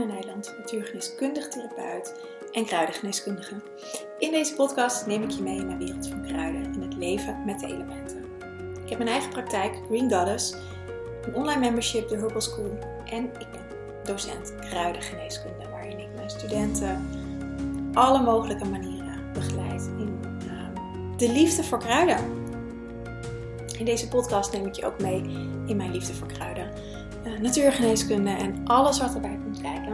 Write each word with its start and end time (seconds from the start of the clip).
in 0.00 0.06
Nederland, 0.06 0.54
natuurgeneeskundig 0.58 1.48
therapeut 1.48 2.14
en 2.52 2.64
kruidengeneeskundige. 2.64 3.54
In 4.18 4.30
deze 4.30 4.54
podcast 4.54 5.06
neem 5.06 5.22
ik 5.22 5.30
je 5.30 5.42
mee 5.42 5.62
naar 5.62 5.78
de 5.78 5.84
wereld 5.84 6.08
van 6.08 6.22
kruiden 6.22 6.64
en 6.64 6.80
het 6.80 6.96
leven 6.96 7.42
met 7.46 7.60
de 7.60 7.66
elementen. 7.66 8.24
Ik 8.84 8.88
heb 8.88 8.98
mijn 8.98 9.10
eigen 9.10 9.30
praktijk, 9.30 9.80
Green 9.86 10.12
Goddess, 10.12 10.54
een 11.22 11.34
online 11.34 11.60
membership, 11.60 12.08
de 12.08 12.16
Herbal 12.16 12.40
School 12.40 12.78
en 13.04 13.24
ik 13.24 13.50
ben 13.50 13.66
docent 14.04 14.54
kruidengeneeskunde, 14.60 15.68
waarin 15.70 15.98
ik 15.98 16.08
mijn 16.14 16.30
studenten 16.30 17.08
alle 17.92 18.22
mogelijke 18.22 18.64
manieren 18.64 19.32
begeleid 19.32 19.90
in 19.98 20.20
uh, 20.44 21.16
de 21.16 21.32
liefde 21.32 21.64
voor 21.64 21.78
kruiden. 21.78 22.18
In 23.78 23.84
deze 23.84 24.08
podcast 24.08 24.52
neem 24.52 24.66
ik 24.66 24.74
je 24.74 24.86
ook 24.86 25.00
mee 25.00 25.22
in 25.66 25.76
mijn 25.76 25.90
liefde 25.90 26.14
voor 26.14 26.28
kruiden 26.28 26.72
natuurgeneeskunde 27.40 28.30
en 28.30 28.60
alles 28.64 28.98
wat 28.98 29.14
erbij 29.14 29.38
komt 29.44 29.60
kijken. 29.60 29.92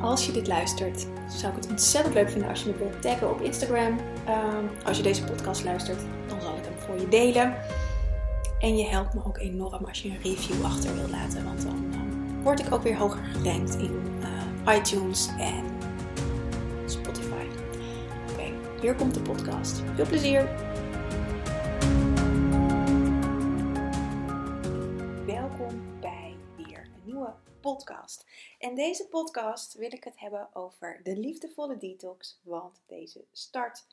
Als 0.00 0.26
je 0.26 0.32
dit 0.32 0.46
luistert, 0.46 1.06
zou 1.28 1.52
ik 1.52 1.62
het 1.62 1.70
ontzettend 1.70 2.14
leuk 2.14 2.30
vinden 2.30 2.48
als 2.48 2.62
je 2.62 2.70
me 2.70 2.76
wilt 2.76 3.02
taggen 3.02 3.30
op 3.30 3.40
Instagram. 3.40 3.98
Uh, 4.28 4.86
als 4.86 4.96
je 4.96 5.02
deze 5.02 5.24
podcast 5.24 5.64
luistert, 5.64 6.00
dan 6.26 6.40
zal 6.40 6.56
ik 6.56 6.64
hem 6.64 6.78
voor 6.78 7.00
je 7.00 7.08
delen. 7.08 7.54
En 8.58 8.76
je 8.76 8.86
helpt 8.86 9.14
me 9.14 9.20
ook 9.24 9.38
enorm 9.38 9.84
als 9.84 10.02
je 10.02 10.08
een 10.08 10.18
review 10.22 10.64
achter 10.64 10.94
wilt 10.94 11.10
laten, 11.10 11.44
want 11.44 11.62
dan 11.62 11.84
uh, 11.90 12.44
word 12.44 12.60
ik 12.60 12.72
ook 12.74 12.82
weer 12.82 12.96
hoger 12.96 13.20
gerankt 13.32 13.74
in 13.74 14.02
eh, 14.66 14.76
iTunes 14.76 15.28
en 15.38 15.64
Spotify. 16.86 17.44
Oké, 18.32 18.52
hier 18.80 18.94
komt 18.94 19.14
de 19.14 19.20
podcast. 19.20 19.82
Veel 19.94 20.06
plezier! 20.06 20.69
Podcast. 27.74 28.26
En 28.58 28.74
deze 28.74 29.06
podcast 29.06 29.74
wil 29.74 29.92
ik 29.92 30.04
het 30.04 30.18
hebben 30.18 30.54
over 30.54 31.00
de 31.02 31.16
liefdevolle 31.16 31.76
detox, 31.76 32.38
want 32.42 32.80
deze 32.86 33.24
start 33.32 33.86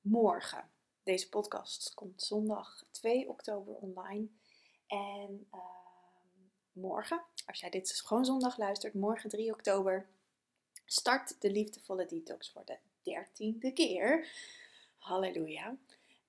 morgen. 0.00 0.70
Deze 1.02 1.28
podcast 1.28 1.94
komt 1.94 2.22
zondag 2.22 2.84
2 2.90 3.28
oktober 3.28 3.74
online. 3.74 4.26
En 4.86 5.46
uh, 5.54 5.60
morgen, 6.72 7.22
als 7.46 7.60
jij 7.60 7.70
dit 7.70 8.02
gewoon 8.04 8.24
zondag 8.24 8.58
luistert, 8.58 8.94
morgen 8.94 9.30
3 9.30 9.52
oktober, 9.52 10.06
start 10.84 11.40
de 11.40 11.50
liefdevolle 11.50 12.06
detox 12.06 12.50
voor 12.50 12.64
de 12.64 12.76
dertiende 13.02 13.72
keer. 13.72 14.28
Halleluja. 14.98 15.76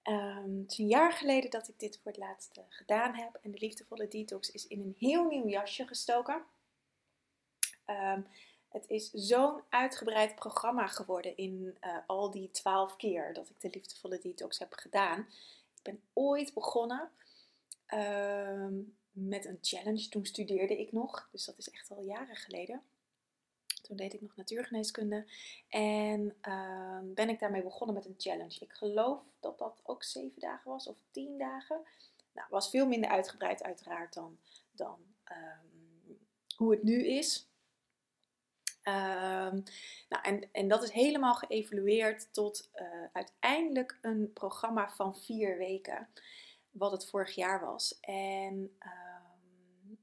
Um, 0.03 0.59
het 0.61 0.71
is 0.71 0.77
een 0.77 0.87
jaar 0.87 1.13
geleden 1.13 1.49
dat 1.49 1.67
ik 1.67 1.79
dit 1.79 1.99
voor 2.03 2.11
het 2.11 2.21
laatst 2.21 2.59
gedaan 2.69 3.15
heb. 3.15 3.39
En 3.41 3.51
de 3.51 3.59
liefdevolle 3.59 4.07
detox 4.07 4.51
is 4.51 4.67
in 4.67 4.79
een 4.79 4.95
heel 4.97 5.23
nieuw 5.23 5.47
jasje 5.47 5.87
gestoken. 5.87 6.45
Ehm, 7.85 8.21
het 8.69 8.89
is 8.89 9.11
zo'n 9.11 9.61
uitgebreid 9.69 10.35
programma 10.35 10.87
geworden 10.87 11.37
in 11.37 11.77
uh, 11.81 11.97
al 12.07 12.31
die 12.31 12.51
twaalf 12.51 12.95
keer 12.95 13.33
dat 13.33 13.49
ik 13.49 13.59
de 13.59 13.69
liefdevolle 13.71 14.19
detox 14.19 14.59
heb 14.59 14.73
gedaan. 14.73 15.19
Ik 15.75 15.81
ben 15.81 16.01
ooit 16.13 16.53
begonnen 16.53 17.09
uh, 17.93 18.67
met 19.11 19.45
een 19.45 19.57
challenge. 19.61 20.09
Toen 20.09 20.25
studeerde 20.25 20.79
ik 20.79 20.91
nog, 20.91 21.29
dus 21.31 21.45
dat 21.45 21.57
is 21.57 21.69
echt 21.69 21.91
al 21.91 22.01
jaren 22.01 22.35
geleden. 22.35 22.81
Toen 23.81 23.97
deed 23.97 24.13
ik 24.13 24.21
nog 24.21 24.35
natuurgeneeskunde 24.35 25.25
en 25.69 26.35
uh, 26.47 26.99
ben 27.03 27.29
ik 27.29 27.39
daarmee 27.39 27.63
begonnen 27.63 27.95
met 27.95 28.05
een 28.05 28.15
challenge. 28.17 28.59
Ik 28.59 28.73
geloof 28.73 29.19
dat 29.39 29.57
dat 29.57 29.81
ook 29.83 30.03
zeven 30.03 30.39
dagen 30.41 30.71
was 30.71 30.87
of 30.87 30.97
tien 31.11 31.37
dagen. 31.37 31.81
Nou, 32.33 32.47
was 32.49 32.69
veel 32.69 32.87
minder 32.87 33.09
uitgebreid 33.09 33.63
uiteraard 33.63 34.13
dan, 34.13 34.37
dan 34.71 34.99
ehm, 35.23 36.15
hoe 36.55 36.71
het 36.71 36.83
nu 36.83 37.07
is. 37.07 37.47
Um, 38.87 39.63
nou, 40.09 40.23
en, 40.23 40.49
en 40.51 40.67
dat 40.67 40.83
is 40.83 40.91
helemaal 40.91 41.35
geëvalueerd 41.35 42.33
tot 42.33 42.69
uh, 42.75 43.03
uiteindelijk 43.13 43.97
een 44.01 44.33
programma 44.33 44.89
van 44.89 45.15
vier 45.15 45.57
weken, 45.57 46.09
wat 46.71 46.91
het 46.91 47.09
vorig 47.09 47.35
jaar 47.35 47.65
was. 47.65 47.99
En 47.99 48.53
um, 48.79 49.97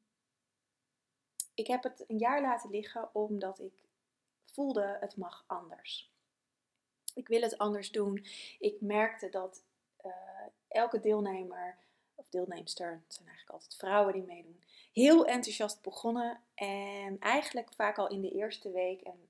ik 1.55 1.67
heb 1.67 1.83
het 1.83 2.05
een 2.07 2.19
jaar 2.19 2.43
laten 2.43 2.71
liggen 2.71 3.15
omdat 3.15 3.59
ik 3.59 3.89
voelde 4.45 4.97
het 5.01 5.17
mag 5.17 5.45
anders. 5.47 6.13
Ik 7.15 7.29
wil 7.29 7.41
het 7.41 7.59
anders 7.59 7.91
doen. 7.91 8.27
Ik 8.59 8.81
merkte 8.81 9.29
dat 9.29 9.65
uh, 10.05 10.13
elke 10.69 11.01
deelnemer 11.01 11.79
of 12.23 12.29
deelnemster, 12.29 13.01
het 13.05 13.15
zijn 13.15 13.27
eigenlijk 13.29 13.57
altijd 13.57 13.77
vrouwen 13.77 14.13
die 14.13 14.23
meedoen, 14.23 14.63
heel 14.93 15.27
enthousiast 15.27 15.83
begonnen. 15.83 16.41
En 16.55 17.17
eigenlijk 17.21 17.73
vaak 17.75 17.99
al 17.99 18.09
in 18.09 18.21
de 18.21 18.31
eerste 18.31 18.71
week 18.71 19.01
en 19.01 19.29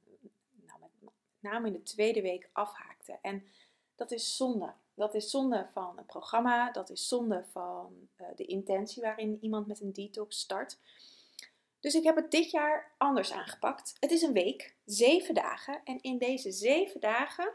nou, 0.67 0.81
met 0.81 1.13
name 1.39 1.67
in 1.67 1.73
de 1.73 1.83
tweede 1.83 2.23
week 2.23 2.49
afhaakte. 2.53 3.19
En 3.23 3.45
dat 3.95 4.11
is 4.11 4.37
zonde. 4.37 4.73
Dat 4.95 5.15
is 5.15 5.31
zonde 5.31 5.67
van 5.73 5.97
het 5.97 6.07
programma, 6.07 6.71
dat 6.71 6.91
is 6.91 7.09
zonde 7.09 7.45
van 7.51 8.09
uh, 8.21 8.27
de 8.37 8.45
intentie 8.45 9.03
waarin 9.03 9.39
iemand 9.41 9.67
met 9.67 9.81
een 9.81 9.93
detox 9.93 10.39
start. 10.39 10.79
Dus 11.81 11.95
ik 11.95 12.05
heb 12.05 12.17
het 12.17 12.31
dit 12.31 12.51
jaar 12.51 12.93
anders 12.99 13.33
aangepakt. 13.33 13.97
Het 14.01 14.11
is 14.11 14.23
een 14.23 14.33
week, 14.33 14.75
zeven 14.85 15.35
dagen. 15.35 15.81
En 15.85 16.03
in 16.03 16.19
deze 16.19 16.51
zeven 16.51 17.01
dagen 17.01 17.53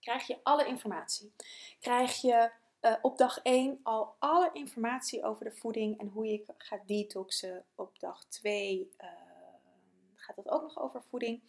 krijg 0.00 0.26
je 0.26 0.38
alle 0.42 0.66
informatie. 0.66 1.32
Krijg 1.80 2.20
je 2.20 2.50
uh, 2.84 2.94
op 3.02 3.18
dag 3.18 3.40
1 3.42 3.80
al 3.82 4.16
alle 4.18 4.50
informatie 4.52 5.24
over 5.24 5.44
de 5.44 5.52
voeding 5.52 5.98
en 5.98 6.08
hoe 6.08 6.26
je 6.26 6.44
gaat 6.58 6.88
detoxen. 6.88 7.64
Op 7.74 7.98
dag 7.98 8.24
2 8.24 8.78
uh, 8.78 9.06
ehm, 9.08 9.14
gaat 10.14 10.36
het 10.36 10.48
ook 10.48 10.62
nog 10.62 10.80
over 10.80 11.02
voeding. 11.02 11.42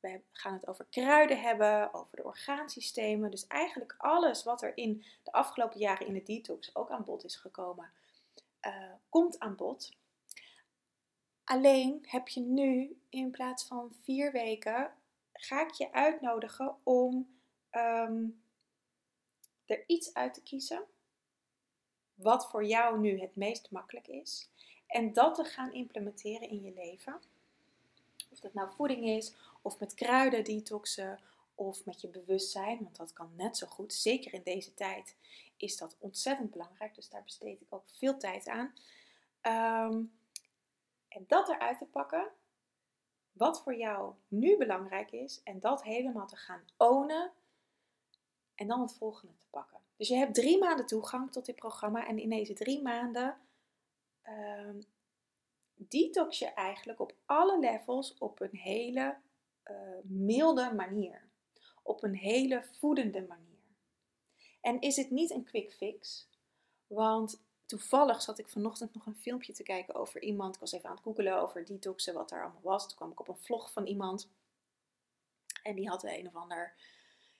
We 0.00 0.20
gaan 0.32 0.52
het 0.52 0.66
over 0.66 0.86
kruiden 0.90 1.40
hebben, 1.40 1.94
over 1.94 2.16
de 2.16 2.24
orgaansystemen. 2.24 3.30
Dus 3.30 3.46
eigenlijk 3.46 3.94
alles 3.98 4.42
wat 4.42 4.62
er 4.62 4.76
in 4.76 5.04
de 5.22 5.32
afgelopen 5.32 5.80
jaren 5.80 6.06
in 6.06 6.14
de 6.14 6.22
detox 6.22 6.74
ook 6.76 6.90
aan 6.90 7.04
bod 7.04 7.24
is 7.24 7.36
gekomen, 7.36 7.90
uh, 8.66 8.92
komt 9.08 9.38
aan 9.38 9.56
bod. 9.56 9.90
Alleen 11.44 11.98
heb 12.02 12.28
je 12.28 12.40
nu 12.40 12.98
in 13.08 13.30
plaats 13.30 13.66
van 13.66 13.92
vier 14.02 14.32
weken, 14.32 14.92
ga 15.32 15.62
ik 15.62 15.70
je 15.70 15.92
uitnodigen 15.92 16.76
om 16.82 17.38
um, 17.72 18.43
er 19.66 19.84
iets 19.86 20.14
uit 20.14 20.34
te 20.34 20.42
kiezen 20.42 20.84
wat 22.14 22.50
voor 22.50 22.64
jou 22.64 22.98
nu 22.98 23.20
het 23.20 23.36
meest 23.36 23.70
makkelijk 23.70 24.08
is 24.08 24.48
en 24.86 25.12
dat 25.12 25.34
te 25.34 25.44
gaan 25.44 25.72
implementeren 25.72 26.48
in 26.48 26.62
je 26.62 26.72
leven. 26.72 27.20
Of 28.30 28.40
dat 28.40 28.54
nou 28.54 28.72
voeding 28.72 29.04
is, 29.04 29.34
of 29.62 29.78
met 29.78 29.94
kruiden 29.94 30.44
detoxen, 30.44 31.20
of 31.54 31.84
met 31.84 32.00
je 32.00 32.08
bewustzijn, 32.08 32.78
want 32.82 32.96
dat 32.96 33.12
kan 33.12 33.32
net 33.36 33.56
zo 33.56 33.66
goed. 33.66 33.92
Zeker 33.92 34.34
in 34.34 34.42
deze 34.44 34.74
tijd 34.74 35.16
is 35.56 35.76
dat 35.76 35.96
ontzettend 35.98 36.50
belangrijk, 36.50 36.94
dus 36.94 37.08
daar 37.08 37.22
besteed 37.22 37.60
ik 37.60 37.66
ook 37.68 37.88
veel 37.88 38.18
tijd 38.18 38.48
aan. 38.48 38.74
Um, 39.90 40.12
en 41.08 41.24
dat 41.26 41.48
eruit 41.48 41.78
te 41.78 41.84
pakken, 41.84 42.30
wat 43.32 43.62
voor 43.62 43.74
jou 43.76 44.14
nu 44.28 44.56
belangrijk 44.56 45.10
is, 45.12 45.40
en 45.42 45.60
dat 45.60 45.82
helemaal 45.82 46.26
te 46.26 46.36
gaan 46.36 46.64
ownen 46.76 47.32
en 48.54 48.66
dan 48.66 48.80
het 48.80 48.94
volgende 48.94 49.34
te 49.36 49.46
pakken. 49.50 49.78
Dus 49.96 50.08
je 50.08 50.16
hebt 50.16 50.34
drie 50.34 50.58
maanden 50.58 50.86
toegang 50.86 51.32
tot 51.32 51.46
dit 51.46 51.56
programma 51.56 52.06
en 52.06 52.18
in 52.18 52.28
deze 52.28 52.52
drie 52.52 52.82
maanden 52.82 53.36
uh, 54.28 54.82
detox 55.74 56.38
je 56.38 56.46
eigenlijk 56.46 57.00
op 57.00 57.14
alle 57.26 57.58
levels 57.58 58.18
op 58.18 58.40
een 58.40 58.56
hele 58.56 59.16
uh, 59.64 59.76
milde 60.02 60.72
manier. 60.74 61.28
Op 61.82 62.02
een 62.02 62.14
hele 62.14 62.64
voedende 62.78 63.26
manier. 63.28 63.42
En 64.60 64.80
is 64.80 64.96
het 64.96 65.10
niet 65.10 65.30
een 65.30 65.44
quick 65.44 65.72
fix? 65.72 66.28
Want 66.86 67.42
toevallig 67.66 68.22
zat 68.22 68.38
ik 68.38 68.48
vanochtend 68.48 68.94
nog 68.94 69.06
een 69.06 69.16
filmpje 69.16 69.52
te 69.52 69.62
kijken 69.62 69.94
over 69.94 70.22
iemand. 70.22 70.54
Ik 70.54 70.60
was 70.60 70.72
even 70.72 70.88
aan 70.88 70.94
het 70.94 71.04
googelen 71.04 71.40
over 71.40 71.64
detoxen, 71.64 72.14
wat 72.14 72.30
er 72.30 72.42
allemaal 72.42 72.62
was. 72.62 72.86
Toen 72.86 72.96
kwam 72.96 73.10
ik 73.10 73.20
op 73.20 73.28
een 73.28 73.38
vlog 73.38 73.72
van 73.72 73.86
iemand. 73.86 74.30
En 75.62 75.74
die 75.74 75.88
had 75.88 76.04
een 76.04 76.26
of 76.26 76.34
ander 76.34 76.74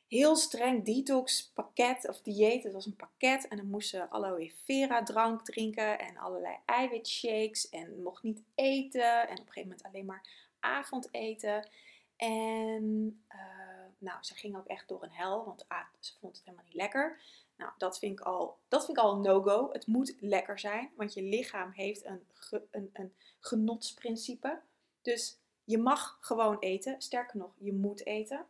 heel 0.08 0.36
streng 0.36 0.84
detox 0.84 1.50
pakket 1.54 2.08
of 2.08 2.22
dieet. 2.22 2.62
Het 2.62 2.72
was 2.72 2.86
een 2.86 2.96
pakket 2.96 3.48
en 3.48 3.56
dan 3.56 3.66
moest 3.66 3.88
ze 3.88 4.10
aloe 4.10 4.52
vera 4.64 5.02
drank 5.02 5.44
drinken 5.44 5.98
en 5.98 6.16
allerlei 6.16 6.56
eiwitshakes 6.64 7.68
en 7.68 8.02
mocht 8.02 8.22
niet 8.22 8.42
eten 8.54 9.28
en 9.28 9.38
op 9.38 9.46
een 9.46 9.52
gegeven 9.52 9.68
moment 9.68 9.82
alleen 9.82 10.06
maar 10.06 10.52
avondeten. 10.60 11.68
En 12.16 13.22
uh, 13.28 13.84
nou, 13.98 14.18
ze 14.20 14.34
ging 14.34 14.56
ook 14.56 14.66
echt 14.66 14.88
door 14.88 15.02
een 15.02 15.10
hel, 15.10 15.44
want 15.44 15.66
ze 16.00 16.12
vond 16.20 16.36
het 16.36 16.44
helemaal 16.44 16.66
niet 16.66 16.74
lekker. 16.74 17.20
Nou, 17.56 17.72
dat 17.78 17.98
vind 17.98 18.18
ik 18.18 18.26
al, 18.26 18.58
dat 18.68 18.84
vind 18.84 18.98
ik 18.98 19.04
al 19.04 19.12
een 19.12 19.20
no-go. 19.20 19.68
Het 19.72 19.86
moet 19.86 20.16
lekker 20.20 20.58
zijn, 20.58 20.90
want 20.96 21.14
je 21.14 21.22
lichaam 21.22 21.70
heeft 21.70 22.04
een, 22.04 22.22
een, 22.70 22.90
een 22.92 23.14
genotsprincipe. 23.40 24.60
Dus 25.02 25.38
je 25.64 25.78
mag 25.78 26.18
gewoon 26.20 26.58
eten. 26.58 27.02
Sterker 27.02 27.36
nog, 27.36 27.54
je 27.58 27.72
moet 27.72 28.06
eten. 28.06 28.46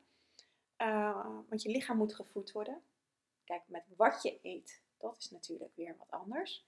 Uh, 0.84 1.26
want 1.48 1.62
je 1.62 1.68
lichaam 1.68 1.96
moet 1.96 2.14
gevoed 2.14 2.52
worden. 2.52 2.82
Kijk, 3.44 3.62
met 3.66 3.84
wat 3.96 4.22
je 4.22 4.38
eet, 4.42 4.82
dat 4.98 5.16
is 5.18 5.30
natuurlijk 5.30 5.72
weer 5.74 5.96
wat 5.98 6.10
anders. 6.10 6.66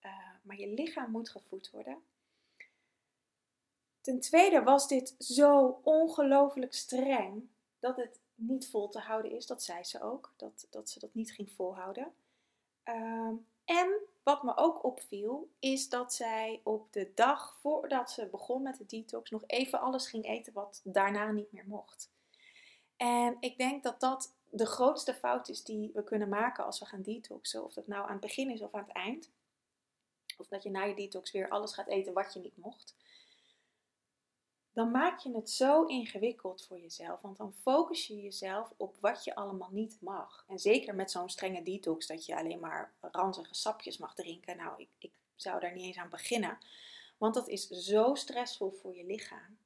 Uh, 0.00 0.12
maar 0.42 0.58
je 0.58 0.68
lichaam 0.68 1.10
moet 1.10 1.30
gevoed 1.30 1.70
worden. 1.70 2.02
Ten 4.00 4.20
tweede 4.20 4.62
was 4.62 4.88
dit 4.88 5.14
zo 5.18 5.80
ongelooflijk 5.82 6.74
streng 6.74 7.48
dat 7.78 7.96
het 7.96 8.20
niet 8.34 8.70
vol 8.70 8.88
te 8.88 8.98
houden 8.98 9.30
is. 9.30 9.46
Dat 9.46 9.62
zei 9.62 9.84
ze 9.84 10.02
ook, 10.02 10.34
dat, 10.36 10.66
dat 10.70 10.90
ze 10.90 10.98
dat 10.98 11.14
niet 11.14 11.32
ging 11.32 11.50
volhouden. 11.50 12.14
Ehm, 12.82 13.34
en 13.64 14.00
wat 14.22 14.42
me 14.42 14.56
ook 14.56 14.84
opviel, 14.84 15.50
is 15.58 15.88
dat 15.88 16.14
zij 16.14 16.60
op 16.64 16.92
de 16.92 17.12
dag 17.14 17.56
voordat 17.60 18.10
ze 18.10 18.26
begon 18.26 18.62
met 18.62 18.76
de 18.76 18.86
detox 18.86 19.30
nog 19.30 19.42
even 19.46 19.80
alles 19.80 20.08
ging 20.08 20.24
eten 20.24 20.52
wat 20.52 20.80
daarna 20.84 21.30
niet 21.30 21.52
meer 21.52 21.66
mocht. 21.66 22.14
En 22.96 23.36
ik 23.40 23.58
denk 23.58 23.82
dat 23.82 24.00
dat 24.00 24.34
de 24.50 24.66
grootste 24.66 25.14
fout 25.14 25.48
is 25.48 25.64
die 25.64 25.90
we 25.94 26.04
kunnen 26.04 26.28
maken 26.28 26.64
als 26.64 26.78
we 26.78 26.86
gaan 26.86 27.02
detoxen. 27.02 27.64
Of 27.64 27.72
dat 27.72 27.86
nou 27.86 28.04
aan 28.04 28.10
het 28.10 28.20
begin 28.20 28.50
is 28.50 28.60
of 28.60 28.74
aan 28.74 28.84
het 28.86 28.96
eind. 28.96 29.30
Of 30.38 30.46
dat 30.48 30.62
je 30.62 30.70
na 30.70 30.84
je 30.84 30.94
detox 30.94 31.30
weer 31.32 31.48
alles 31.48 31.72
gaat 31.72 31.86
eten 31.88 32.12
wat 32.12 32.32
je 32.34 32.40
niet 32.40 32.56
mocht 32.56 32.94
dan 34.76 34.90
maak 34.90 35.18
je 35.18 35.34
het 35.34 35.50
zo 35.50 35.84
ingewikkeld 35.84 36.64
voor 36.66 36.78
jezelf. 36.78 37.20
Want 37.20 37.36
dan 37.36 37.52
focus 37.52 38.06
je 38.06 38.22
jezelf 38.22 38.72
op 38.76 38.96
wat 39.00 39.24
je 39.24 39.34
allemaal 39.34 39.70
niet 39.72 39.96
mag. 40.00 40.44
En 40.48 40.58
zeker 40.58 40.94
met 40.94 41.10
zo'n 41.10 41.28
strenge 41.28 41.62
detox, 41.62 42.06
dat 42.06 42.26
je 42.26 42.36
alleen 42.36 42.60
maar 42.60 42.92
ranzige 43.00 43.54
sapjes 43.54 43.98
mag 43.98 44.14
drinken. 44.14 44.56
Nou, 44.56 44.72
ik, 44.76 44.88
ik 44.98 45.12
zou 45.34 45.60
daar 45.60 45.72
niet 45.72 45.84
eens 45.84 45.96
aan 45.96 46.08
beginnen. 46.08 46.58
Want 47.18 47.34
dat 47.34 47.48
is 47.48 47.68
zo 47.68 48.14
stressvol 48.14 48.70
voor 48.70 48.96
je 48.96 49.04
lichaam. 49.04 49.58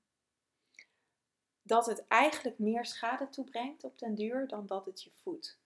Dat 1.71 1.87
het 1.87 2.07
eigenlijk 2.09 2.59
meer 2.59 2.87
schade 2.87 3.29
toebrengt 3.29 3.85
op 3.85 3.99
den 3.99 4.15
duur 4.15 4.49
dan 4.49 4.67
dat 4.67 4.87
het 4.87 5.03
je 5.03 5.11
voedt 5.15 5.59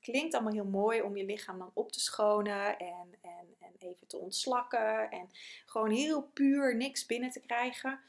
klinkt 0.00 0.34
allemaal 0.34 0.52
heel 0.52 0.64
mooi 0.64 1.02
om 1.02 1.16
je 1.16 1.24
lichaam 1.24 1.58
dan 1.58 1.70
op 1.74 1.92
te 1.92 2.00
schonen 2.00 2.78
en, 2.78 3.18
en, 3.20 3.56
en 3.58 3.72
even 3.78 4.06
te 4.06 4.16
ontslakken 4.16 5.10
en 5.10 5.28
gewoon 5.66 5.90
heel 5.90 6.22
puur 6.22 6.76
niks 6.76 7.06
binnen 7.06 7.30
te 7.30 7.40
krijgen. 7.40 8.00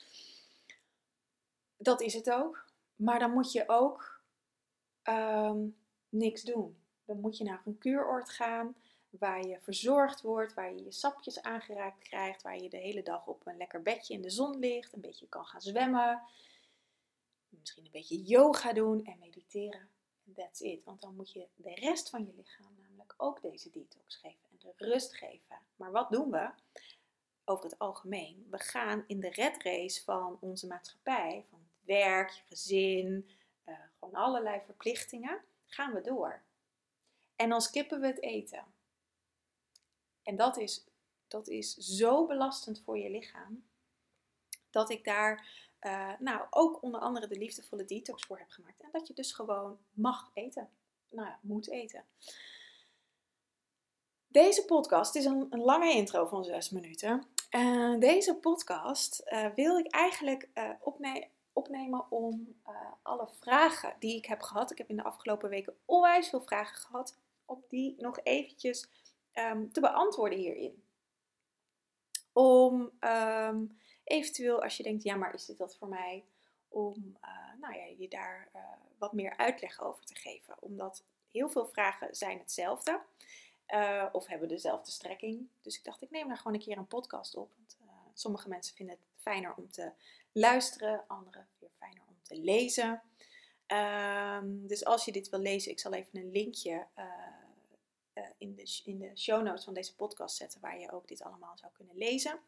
Dat 1.78 2.02
is 2.02 2.14
het 2.14 2.32
ook. 2.32 2.66
Maar 2.96 3.20
dan 3.20 3.32
moet 3.32 3.52
je 3.52 3.64
ook 3.68 4.22
um, 5.04 5.78
niks 6.10 6.42
doen. 6.42 6.78
Dan 7.06 7.20
moet 7.20 7.38
je 7.38 7.44
naar 7.44 7.62
een 7.66 7.78
kuuroord 7.78 8.30
gaan 8.30 8.76
waar 9.10 9.48
je 9.48 9.60
verzorgd 9.62 10.22
wordt, 10.22 10.54
waar 10.54 10.74
je 10.74 10.84
je 10.84 10.92
sapjes 10.92 11.42
aangeraakt 11.42 12.08
krijgt, 12.08 12.42
waar 12.42 12.58
je 12.58 12.70
de 12.70 12.78
hele 12.78 13.04
dag 13.04 13.28
op 13.28 13.46
een 13.46 13.58
lekker 13.58 13.82
bedje 13.82 14.14
in 14.14 14.22
de 14.22 14.30
zon 14.30 14.60
ligt, 14.60 14.94
een 14.94 15.02
beetje 15.02 15.28
kan 15.28 15.46
gaan 15.46 15.62
zwemmen, 15.62 16.22
misschien 17.60 17.86
een 17.86 17.92
beetje 17.92 18.24
yoga 18.24 18.74
doen 18.74 19.06
en 19.06 19.20
mediteren 19.20 19.90
that's 20.34 20.60
it. 20.60 20.84
Want 20.84 21.02
dan 21.02 21.16
moet 21.16 21.32
je 21.32 21.48
de 21.56 21.74
rest 21.74 22.10
van 22.10 22.26
je 22.26 22.34
lichaam 22.36 22.76
namelijk 22.82 23.14
ook 23.18 23.42
deze 23.42 23.70
detox 23.70 24.16
geven 24.16 24.50
en 24.50 24.58
de 24.60 24.74
rust 24.76 25.16
geven. 25.16 25.60
Maar 25.76 25.92
wat 25.92 26.12
doen 26.12 26.32
we? 26.32 26.50
Over 27.46 27.64
het 27.64 27.80
algemeen, 27.80 28.48
we 28.50 28.60
gaan 28.60 29.04
in 29.08 29.20
de 29.20 29.30
red 29.30 29.64
race 29.64 30.04
van 30.04 30.38
onze 30.42 30.68
maatschappij, 30.68 31.46
van 31.50 31.60
het 31.60 31.86
werk, 31.86 32.30
je 32.30 32.42
gezin, 32.48 33.30
uh, 33.66 33.76
gewoon 34.00 34.14
allerlei 34.14 34.62
verplichtingen, 34.62 35.42
gaan 35.66 35.94
we 35.94 36.02
door. 36.02 36.44
En 37.36 37.50
dan 37.50 37.62
skippen 37.62 38.00
we 38.00 38.08
het 38.08 38.22
eten. 38.22 38.66
En 40.24 40.36
dat 40.36 40.58
is, 40.58 40.86
dat 41.28 41.48
is 41.48 41.74
zo 41.74 42.26
belastend 42.26 42.82
voor 42.82 42.98
je 42.98 43.10
lichaam, 43.10 43.68
dat 44.70 44.90
ik 44.90 45.04
daar 45.04 45.67
uh, 45.82 46.12
nou, 46.20 46.48
ook 46.50 46.84
onder 46.84 47.02
andere 47.02 47.28
de 47.28 47.38
liefdevolle 47.38 47.86
detox 47.86 48.26
voor 48.26 48.38
heb 48.38 48.50
gemaakt. 48.50 48.82
En 48.82 48.90
dat 48.92 49.08
je 49.08 49.14
dus 49.14 49.32
gewoon 49.32 49.78
mag 49.94 50.32
eten. 50.34 50.70
Nou 51.10 51.28
ja, 51.28 51.40
moet 51.42 51.70
eten. 51.70 52.06
Deze 54.28 54.66
podcast 54.66 55.16
is 55.16 55.26
een, 55.26 55.48
een 55.50 55.62
lange 55.62 55.94
intro 55.94 56.26
van 56.26 56.44
zes 56.44 56.70
minuten. 56.70 57.26
Uh, 57.52 58.00
deze 58.00 58.36
podcast 58.36 59.22
uh, 59.26 59.46
wil 59.56 59.78
ik 59.78 59.92
eigenlijk 59.92 60.50
opne 60.80 61.28
opnemen 61.54 62.12
om 62.12 62.56
alle 63.02 63.28
vragen 63.40 63.96
die 64.00 64.16
ik 64.16 64.26
heb 64.26 64.42
gehad. 64.42 64.72
Ik 64.72 64.78
heb 64.78 64.90
in 64.90 64.96
de 64.96 65.04
afgelopen 65.04 65.50
weken 65.50 65.78
onwijs 65.86 66.30
veel 66.30 66.42
vragen 66.42 66.78
gehad. 66.78 67.18
Om 67.46 67.64
die 67.68 67.96
nog 67.98 68.20
eventjes 68.24 68.90
um, 69.34 69.72
te 69.72 69.80
beantwoorden 69.80 70.40
hierin. 70.40 70.84
Om 72.34 72.92
um, 73.00 73.78
Eventueel 74.08 74.64
als 74.64 74.78
je 74.78 74.84
denkt, 74.84 75.04
ja 75.04 75.16
maar 75.16 75.34
is 75.34 75.46
dit 75.46 75.58
wat 75.58 75.78
voor 75.78 75.88
mij? 75.88 76.26
Om 76.68 77.18
uh, 77.24 77.62
nou 77.62 77.76
ja, 77.76 77.86
je 77.98 78.08
daar 78.08 78.50
uh, 78.56 78.62
wat 78.98 79.14
meer 79.14 79.38
uitleg 79.38 79.82
over 79.82 80.06
te 80.06 80.16
geven. 80.16 80.56
Omdat 80.60 81.04
heel 81.32 81.50
veel 81.50 81.68
vragen 81.68 82.16
zijn 82.16 82.40
hetzelfde. 82.40 83.02
Uh, 83.74 84.06
of 84.12 84.28
hebben 84.28 84.48
dezelfde 84.48 84.92
strekking. 84.92 85.48
Dus 85.62 85.78
ik 85.78 85.84
dacht, 85.84 86.02
ik 86.02 86.10
neem 86.10 86.28
daar 86.28 86.38
gewoon 86.38 86.54
een 86.54 86.60
keer 86.60 86.78
een 86.78 86.88
podcast 86.88 87.36
op. 87.36 87.52
Want 87.58 87.78
sommige 88.14 88.50
mensen 88.50 88.76
vinden 88.76 88.96
het 88.96 89.22
fijner 89.22 89.54
om 89.56 89.72
te 89.72 89.92
luisteren. 90.32 91.04
Anderen 91.08 91.48
weer 91.60 91.72
fijner 91.78 92.04
om 92.08 92.16
te 92.22 92.36
lezen. 92.36 93.02
Um, 93.68 94.68
dus 94.68 94.86
als 94.86 95.06
je 95.06 95.12
dit 95.12 95.30
wil 95.30 95.40
lezen, 95.40 95.72
ik 95.72 95.80
zal 95.80 95.94
even 95.94 96.20
een 96.20 96.32
linkje 96.32 96.88
in, 98.38 98.56
de, 98.56 98.82
in 98.84 98.98
de 99.00 99.18
show 99.18 99.44
notes 99.44 99.64
van 99.64 99.74
deze 99.74 99.96
podcast 99.96 100.36
zetten. 100.36 100.62
Waar 100.62 100.80
je 100.80 100.92
ook 100.92 101.08
dit 101.08 101.22
allemaal 101.22 101.58
zou 101.58 101.72
kunnen 101.72 101.96
lezen. 101.96 102.40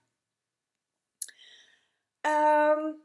Um, 2.30 3.02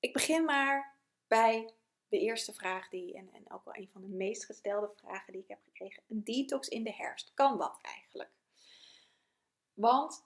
ik 0.00 0.12
begin 0.12 0.44
maar 0.44 0.96
bij 1.26 1.72
de 2.08 2.18
eerste 2.18 2.52
vraag 2.52 2.88
die, 2.88 3.14
en, 3.14 3.32
en 3.32 3.50
ook 3.50 3.64
wel 3.64 3.76
een 3.76 3.88
van 3.92 4.00
de 4.00 4.08
meest 4.08 4.44
gestelde 4.44 4.90
vragen 4.96 5.32
die 5.32 5.42
ik 5.42 5.48
heb 5.48 5.62
gekregen. 5.64 6.02
Een 6.08 6.24
detox 6.24 6.68
in 6.68 6.84
de 6.84 6.92
herfst. 6.92 7.34
Kan 7.34 7.58
dat 7.58 7.78
eigenlijk? 7.82 8.30
Want 9.74 10.24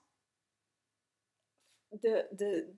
de, 1.89 2.29
de, 2.31 2.75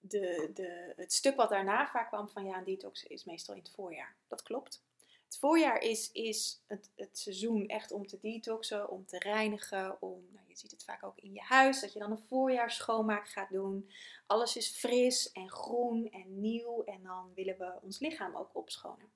de, 0.00 0.50
de, 0.54 0.92
het 0.96 1.12
stuk 1.12 1.36
wat 1.36 1.48
daarna 1.48 1.86
vaak 1.86 2.08
kwam 2.08 2.28
van 2.28 2.44
ja, 2.44 2.58
een 2.58 2.64
detox 2.64 3.04
is 3.04 3.24
meestal 3.24 3.54
in 3.54 3.60
het 3.60 3.70
voorjaar. 3.70 4.16
Dat 4.28 4.42
klopt. 4.42 4.86
Het 5.28 5.38
voorjaar 5.38 5.80
is, 5.80 6.12
is 6.12 6.62
het, 6.66 6.90
het 6.94 7.18
seizoen 7.18 7.66
echt 7.66 7.92
om 7.92 8.06
te 8.06 8.18
detoxen, 8.20 8.90
om 8.90 9.06
te 9.06 9.18
reinigen. 9.18 10.02
Om, 10.02 10.28
nou, 10.32 10.48
je 10.48 10.56
ziet 10.56 10.70
het 10.70 10.84
vaak 10.84 11.04
ook 11.04 11.18
in 11.18 11.32
je 11.32 11.40
huis, 11.40 11.80
dat 11.80 11.92
je 11.92 11.98
dan 11.98 12.10
een 12.10 12.26
voorjaar 12.28 12.70
schoonmaak 12.70 13.28
gaat 13.28 13.50
doen. 13.50 13.90
Alles 14.26 14.56
is 14.56 14.68
fris 14.68 15.32
en 15.32 15.50
groen 15.50 16.10
en 16.10 16.40
nieuw 16.40 16.84
en 16.84 17.02
dan 17.02 17.32
willen 17.34 17.58
we 17.58 17.78
ons 17.82 17.98
lichaam 17.98 18.36
ook 18.36 18.56
opschonen. 18.56 19.12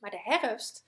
Maar 0.00 0.10
de 0.10 0.20
herfst 0.22 0.86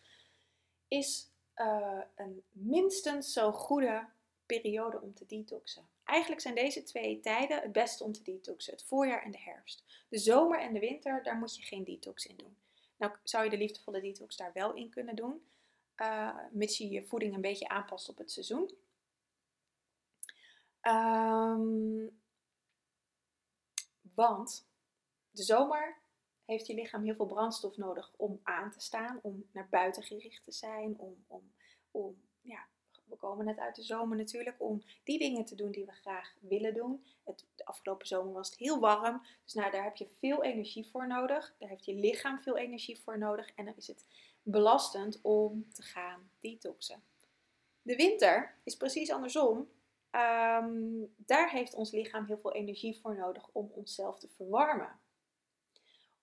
is 0.88 1.30
uh, 1.56 2.02
een 2.14 2.42
minstens 2.50 3.32
zo 3.32 3.52
goede 3.52 4.08
periode 4.46 5.00
om 5.00 5.14
te 5.14 5.26
detoxen. 5.26 5.88
Eigenlijk 6.04 6.40
zijn 6.40 6.54
deze 6.54 6.82
twee 6.82 7.20
tijden 7.20 7.60
het 7.60 7.72
beste 7.72 8.04
om 8.04 8.12
te 8.12 8.22
detoxen: 8.22 8.72
het 8.72 8.84
voorjaar 8.84 9.22
en 9.22 9.30
de 9.30 9.40
herfst. 9.40 9.84
De 10.08 10.18
zomer 10.18 10.60
en 10.60 10.72
de 10.72 10.80
winter, 10.80 11.22
daar 11.22 11.36
moet 11.36 11.56
je 11.56 11.62
geen 11.62 11.84
detox 11.84 12.26
in 12.26 12.36
doen. 12.36 12.56
Nou 13.02 13.14
zou 13.22 13.44
je 13.44 13.50
de 13.50 13.58
liefdevolle 13.58 14.00
detox 14.00 14.36
daar 14.36 14.52
wel 14.52 14.74
in 14.74 14.90
kunnen 14.90 15.16
doen, 15.16 15.46
uh, 15.96 16.38
mits 16.50 16.78
je 16.78 16.88
je 16.88 17.06
voeding 17.06 17.34
een 17.34 17.40
beetje 17.40 17.68
aanpast 17.68 18.08
op 18.08 18.18
het 18.18 18.30
seizoen. 18.30 18.74
Um, 20.82 22.20
want 24.14 24.68
de 25.30 25.42
zomer 25.42 26.00
heeft 26.44 26.66
je 26.66 26.74
lichaam 26.74 27.04
heel 27.04 27.14
veel 27.14 27.26
brandstof 27.26 27.76
nodig 27.76 28.12
om 28.16 28.40
aan 28.42 28.70
te 28.70 28.80
staan, 28.80 29.18
om 29.22 29.48
naar 29.52 29.68
buiten 29.68 30.02
gericht 30.02 30.44
te 30.44 30.52
zijn, 30.52 30.98
om, 30.98 31.24
om, 31.26 31.52
om 31.90 32.22
ja, 32.40 32.68
we 33.12 33.18
komen 33.18 33.44
net 33.44 33.58
uit 33.58 33.76
de 33.76 33.82
zomer 33.82 34.16
natuurlijk, 34.16 34.56
om 34.58 34.82
die 35.04 35.18
dingen 35.18 35.44
te 35.44 35.54
doen 35.54 35.70
die 35.70 35.84
we 35.84 35.92
graag 35.92 36.34
willen 36.40 36.74
doen. 36.74 37.04
Het, 37.24 37.46
de 37.54 37.64
afgelopen 37.64 38.06
zomer 38.06 38.32
was 38.32 38.50
het 38.50 38.58
heel 38.58 38.80
warm, 38.80 39.22
dus 39.44 39.54
nou, 39.54 39.70
daar 39.70 39.84
heb 39.84 39.96
je 39.96 40.08
veel 40.18 40.42
energie 40.42 40.86
voor 40.86 41.06
nodig. 41.06 41.54
Daar 41.58 41.68
heeft 41.68 41.84
je 41.84 41.94
lichaam 41.94 42.38
veel 42.38 42.56
energie 42.56 43.00
voor 43.00 43.18
nodig 43.18 43.54
en 43.54 43.64
dan 43.64 43.76
is 43.76 43.86
het 43.86 44.06
belastend 44.42 45.18
om 45.22 45.72
te 45.72 45.82
gaan 45.82 46.30
detoxen. 46.40 47.02
De 47.82 47.96
winter 47.96 48.54
is 48.64 48.76
precies 48.76 49.10
andersom. 49.10 49.68
Ehm, 50.10 51.04
daar 51.16 51.50
heeft 51.50 51.74
ons 51.74 51.90
lichaam 51.90 52.24
heel 52.24 52.38
veel 52.38 52.52
energie 52.52 53.00
voor 53.00 53.16
nodig 53.16 53.48
om 53.52 53.70
onszelf 53.74 54.18
te 54.18 54.28
verwarmen. 54.28 55.00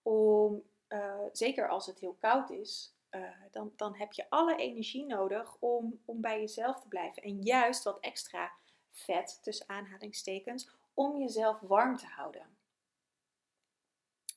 Om, 0.01 0.63
uh, 0.89 1.21
zeker 1.31 1.69
als 1.69 1.85
het 1.85 1.99
heel 1.99 2.15
koud 2.19 2.49
is, 2.49 2.93
uh, 3.11 3.31
dan, 3.51 3.73
dan 3.75 3.95
heb 3.95 4.13
je 4.13 4.29
alle 4.29 4.55
energie 4.55 5.05
nodig 5.05 5.57
om, 5.59 6.01
om 6.05 6.21
bij 6.21 6.39
jezelf 6.39 6.79
te 6.79 6.87
blijven. 6.87 7.23
En 7.23 7.41
juist 7.41 7.83
wat 7.83 7.99
extra 7.99 8.51
vet, 8.91 9.39
tussen 9.41 9.69
aanhalingstekens, 9.69 10.69
om 10.93 11.19
jezelf 11.19 11.59
warm 11.59 11.97
te 11.97 12.05
houden. 12.05 12.57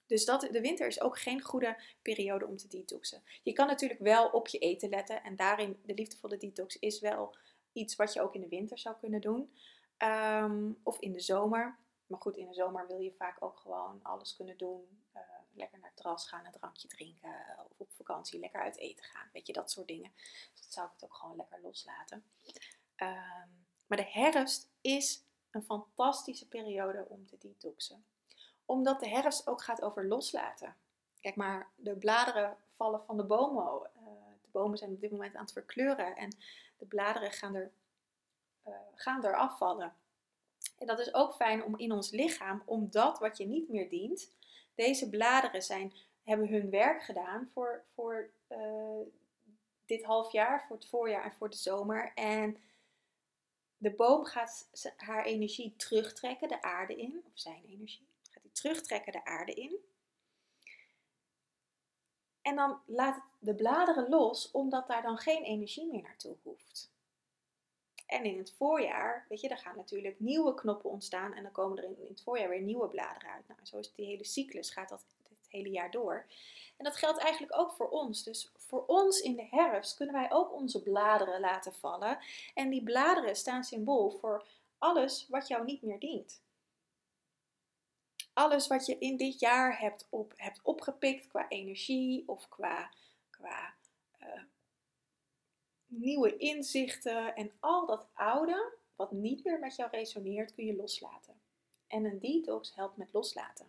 Dus 0.06 0.24
dat, 0.24 0.40
de 0.40 0.60
winter 0.60 0.86
is 0.86 1.00
ook 1.00 1.18
geen 1.18 1.42
goede 1.42 1.82
periode 2.02 2.46
om 2.46 2.56
te 2.56 2.68
detoxen. 2.68 3.22
Je 3.42 3.52
kan 3.52 3.66
natuurlijk 3.66 4.00
wel 4.00 4.28
op 4.28 4.48
je 4.48 4.58
eten 4.58 4.88
letten. 4.88 5.22
En 5.22 5.36
daarin, 5.36 5.80
de 5.84 5.94
liefdevolle 5.94 6.36
detox 6.36 6.78
is 6.78 7.00
wel 7.00 7.36
iets 7.72 7.96
wat 7.96 8.12
je 8.12 8.20
ook 8.20 8.34
in 8.34 8.40
de 8.40 8.48
winter 8.48 8.78
zou 8.78 8.96
kunnen 8.96 9.20
doen. 9.20 9.52
Um, 9.98 10.78
of 10.82 10.98
in 10.98 11.12
de 11.12 11.20
zomer. 11.20 11.78
Maar 12.06 12.20
goed, 12.20 12.36
in 12.36 12.46
de 12.46 12.54
zomer 12.54 12.86
wil 12.86 12.98
je 12.98 13.12
vaak 13.12 13.36
ook 13.44 13.56
gewoon 13.56 14.00
alles 14.02 14.36
kunnen 14.36 14.56
doen. 14.56 15.02
Uh, 15.16 15.22
lekker 15.54 15.78
naar 15.78 15.88
het 15.88 15.96
terras 15.96 16.28
gaan, 16.28 16.44
een 16.44 16.52
drankje 16.52 16.88
drinken. 16.88 17.56
Of 17.68 17.80
op 17.80 17.92
vakantie 17.92 18.40
lekker 18.40 18.60
uit 18.60 18.78
eten 18.78 19.04
gaan. 19.04 19.28
Weet 19.32 19.46
je, 19.46 19.52
dat 19.52 19.70
soort 19.70 19.86
dingen. 19.86 20.12
Dus 20.52 20.62
dat 20.62 20.72
zou 20.72 20.86
ik 20.86 20.92
het 20.92 21.04
ook 21.04 21.14
gewoon 21.14 21.36
lekker 21.36 21.60
loslaten. 21.60 22.24
Um, 22.96 23.66
maar 23.86 23.96
de 23.96 24.10
herfst 24.10 24.70
is 24.80 25.24
een 25.50 25.62
fantastische 25.62 26.48
periode 26.48 27.06
om 27.08 27.26
te 27.26 27.38
detoxen. 27.38 28.04
Omdat 28.64 29.00
de 29.00 29.08
herfst 29.08 29.46
ook 29.46 29.62
gaat 29.62 29.82
over 29.82 30.08
loslaten. 30.08 30.76
Kijk 31.20 31.36
maar, 31.36 31.70
de 31.76 31.96
bladeren 31.96 32.56
vallen 32.68 33.04
van 33.04 33.16
de 33.16 33.24
bomen. 33.24 33.90
Uh, 33.96 34.02
de 34.42 34.48
bomen 34.50 34.78
zijn 34.78 34.90
op 34.90 35.00
dit 35.00 35.10
moment 35.10 35.34
aan 35.34 35.42
het 35.42 35.52
verkleuren 35.52 36.16
en 36.16 36.36
de 36.76 36.86
bladeren 36.86 37.32
gaan 37.32 37.54
er, 37.54 37.72
uh, 38.66 38.74
gaan 38.94 39.24
er 39.24 39.36
afvallen. 39.36 39.96
En 40.78 40.86
dat 40.86 40.98
is 40.98 41.14
ook 41.14 41.34
fijn 41.34 41.64
om 41.64 41.78
in 41.78 41.92
ons 41.92 42.10
lichaam, 42.10 42.62
omdat 42.66 43.18
wat 43.18 43.36
je 43.36 43.46
niet 43.46 43.68
meer 43.68 43.88
dient, 43.88 44.30
deze 44.74 45.08
bladeren 45.08 45.62
zijn, 45.62 45.92
hebben 46.22 46.48
hun 46.48 46.70
werk 46.70 47.02
gedaan 47.02 47.50
voor, 47.52 47.84
voor 47.94 48.30
uh, 48.48 49.00
dit 49.84 50.04
half 50.04 50.32
jaar, 50.32 50.64
voor 50.66 50.76
het 50.76 50.88
voorjaar 50.88 51.24
en 51.24 51.32
voor 51.32 51.50
de 51.50 51.56
zomer. 51.56 52.12
En 52.14 52.56
de 53.76 53.90
boom 53.90 54.24
gaat 54.24 54.68
haar 54.96 55.24
energie 55.24 55.76
terugtrekken 55.76 56.48
de 56.48 56.62
aarde 56.62 56.96
in, 56.96 57.22
of 57.26 57.32
zijn 57.34 57.64
energie, 57.64 58.06
gaat 58.30 58.42
hij 58.42 58.52
terugtrekken 58.52 59.12
de 59.12 59.24
aarde 59.24 59.54
in. 59.54 59.76
En 62.42 62.56
dan 62.56 62.80
laat 62.86 63.22
de 63.38 63.54
bladeren 63.54 64.08
los, 64.08 64.50
omdat 64.50 64.86
daar 64.86 65.02
dan 65.02 65.18
geen 65.18 65.42
energie 65.42 65.86
meer 65.86 66.02
naartoe 66.02 66.36
hoeft. 66.42 66.90
En 68.12 68.24
in 68.24 68.38
het 68.38 68.52
voorjaar, 68.52 69.26
weet 69.28 69.40
je, 69.40 69.48
dan 69.48 69.58
gaan 69.58 69.76
natuurlijk 69.76 70.20
nieuwe 70.20 70.54
knoppen 70.54 70.90
ontstaan 70.90 71.34
en 71.34 71.42
dan 71.42 71.52
komen 71.52 71.78
er 71.78 71.84
in, 71.84 71.96
het 72.08 72.22
voorjaar 72.22 72.48
weer 72.48 72.60
nieuwe 72.60 72.88
bladeren 72.88 73.30
uit. 73.30 73.48
Nou, 73.48 73.60
zo 73.62 73.78
is 73.78 73.92
die 73.94 74.06
hele 74.06 74.24
cyclus, 74.24 74.70
gaat 74.70 74.88
dat 74.88 75.04
het 75.28 75.46
hele 75.48 75.70
jaar 75.70 75.90
door. 75.90 76.26
En 76.76 76.84
dat 76.84 76.96
geldt 76.96 77.18
eigenlijk 77.18 77.58
ook 77.58 77.72
voor 77.72 77.88
ons. 77.88 78.22
Dus 78.22 78.52
voor 78.56 78.86
ons 78.86 79.20
in 79.20 79.36
de 79.36 79.46
herfst 79.50 79.96
kunnen 79.96 80.14
wij 80.14 80.30
ook 80.30 80.52
onze 80.52 80.82
bladeren 80.82 81.40
laten 81.40 81.74
vallen. 81.74 82.18
En 82.54 82.70
die 82.70 82.82
bladeren 82.82 83.36
staan 83.36 83.64
symbool 83.64 84.10
voor 84.10 84.46
alles 84.78 85.26
wat 85.28 85.48
jou 85.48 85.64
niet 85.64 85.82
meer 85.82 85.98
dient. 85.98 86.42
Alles 88.32 88.66
wat 88.66 88.86
je 88.86 88.98
in 88.98 89.16
dit 89.16 89.40
jaar 89.40 89.78
hebt, 89.78 90.06
op, 90.10 90.32
hebt 90.36 90.60
opgepikt 90.62 91.26
qua 91.26 91.48
energie 91.48 92.22
of 92.26 92.48
qua, 92.48 92.90
qua 93.30 93.74
uh, 94.20 94.42
nieuwe 95.92 96.36
inzichten 96.36 97.34
en 97.34 97.52
al 97.60 97.86
dat 97.86 98.06
oude 98.12 98.72
wat 98.96 99.12
niet 99.12 99.44
meer 99.44 99.58
met 99.58 99.76
jou 99.76 99.90
resoneert, 99.90 100.54
kun 100.54 100.66
je 100.66 100.76
loslaten. 100.76 101.40
En 101.86 102.04
een 102.04 102.18
detox 102.18 102.74
helpt 102.74 102.96
met 102.96 103.12
loslaten. 103.12 103.66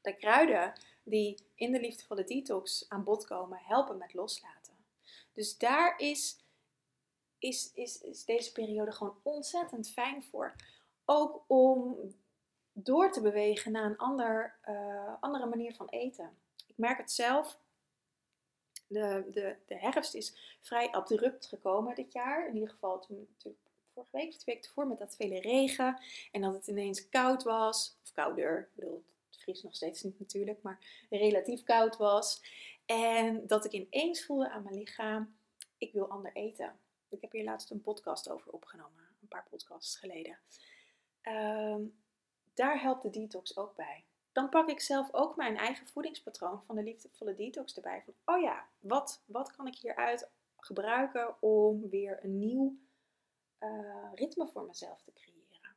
De 0.00 0.16
kruiden 0.16 0.72
die 1.02 1.46
in 1.54 1.72
de 1.72 1.80
liefdevolle 1.80 2.24
detox 2.24 2.88
aan 2.88 3.04
bod 3.04 3.24
komen, 3.24 3.58
helpen 3.58 3.98
met 3.98 4.14
loslaten. 4.14 4.72
Dus 5.32 5.58
daar 5.58 5.98
is, 5.98 6.38
is, 7.38 7.72
is, 7.72 8.24
deze 8.24 8.52
periode 8.52 8.92
gewoon 8.92 9.18
ontzettend 9.22 9.90
fijn 9.90 10.22
voor. 10.22 10.56
Ook 11.04 11.44
om 11.46 11.96
door 12.72 13.12
te 13.12 13.20
bewegen 13.20 13.72
naar 13.72 13.84
een 13.84 13.98
ander, 13.98 14.58
uh, 14.68 15.14
andere 15.20 15.46
manier 15.46 15.74
van 15.74 15.88
eten. 15.88 16.38
Ik 16.66 16.76
merk 16.76 16.98
het 16.98 17.10
zelf. 17.10 17.58
De, 18.94 19.24
de, 19.30 19.56
de 19.66 19.78
herfst 19.78 20.14
is 20.14 20.56
vrij 20.60 20.90
abrupt 20.90 21.46
gekomen 21.46 21.94
dit 21.94 22.12
jaar. 22.12 22.48
In 22.48 22.54
ieder 22.54 22.70
geval 22.70 23.00
toen, 23.00 23.28
toen 23.36 23.56
vorige 23.94 24.16
week 24.16 24.28
of 24.28 24.36
de 24.36 24.44
week 24.44 24.64
ervoor 24.64 24.86
met 24.86 24.98
dat 24.98 25.16
vele 25.16 25.40
regen. 25.40 26.00
En 26.32 26.40
dat 26.40 26.54
het 26.54 26.66
ineens 26.66 27.08
koud 27.08 27.42
was. 27.42 27.96
Of 28.02 28.12
kouder. 28.12 28.58
Ik 28.58 28.74
bedoel, 28.74 29.04
het 29.30 29.40
vriest 29.40 29.62
nog 29.62 29.74
steeds 29.74 30.02
niet 30.02 30.18
natuurlijk. 30.18 30.62
Maar 30.62 31.06
relatief 31.10 31.62
koud 31.62 31.96
was. 31.96 32.42
En 32.86 33.46
dat 33.46 33.64
ik 33.64 33.72
ineens 33.72 34.24
voelde 34.24 34.50
aan 34.50 34.62
mijn 34.62 34.78
lichaam. 34.78 35.36
Ik 35.78 35.92
wil 35.92 36.08
ander 36.10 36.32
eten. 36.32 36.78
Ik 37.08 37.20
heb 37.20 37.32
hier 37.32 37.44
laatst 37.44 37.70
een 37.70 37.82
podcast 37.82 38.30
over 38.30 38.52
opgenomen. 38.52 39.08
Een 39.20 39.28
paar 39.28 39.46
podcasts 39.50 39.96
geleden. 39.96 40.38
Um, 41.22 42.02
daar 42.54 42.80
helpt 42.80 43.02
de 43.02 43.10
detox 43.10 43.56
ook 43.56 43.76
bij. 43.76 44.04
Dan 44.34 44.48
pak 44.48 44.68
ik 44.68 44.80
zelf 44.80 45.12
ook 45.12 45.36
mijn 45.36 45.56
eigen 45.56 45.86
voedingspatroon 45.86 46.62
van 46.66 46.76
de 46.76 46.82
liefdevolle 46.82 47.34
detox 47.34 47.76
erbij. 47.76 48.02
Van, 48.04 48.34
oh 48.34 48.42
ja, 48.42 48.66
wat, 48.78 49.22
wat 49.24 49.56
kan 49.56 49.66
ik 49.66 49.76
hieruit 49.76 50.28
gebruiken 50.56 51.42
om 51.42 51.88
weer 51.88 52.24
een 52.24 52.38
nieuw 52.38 52.76
uh, 53.60 54.10
ritme 54.14 54.48
voor 54.48 54.64
mezelf 54.64 55.02
te 55.02 55.12
creëren. 55.12 55.76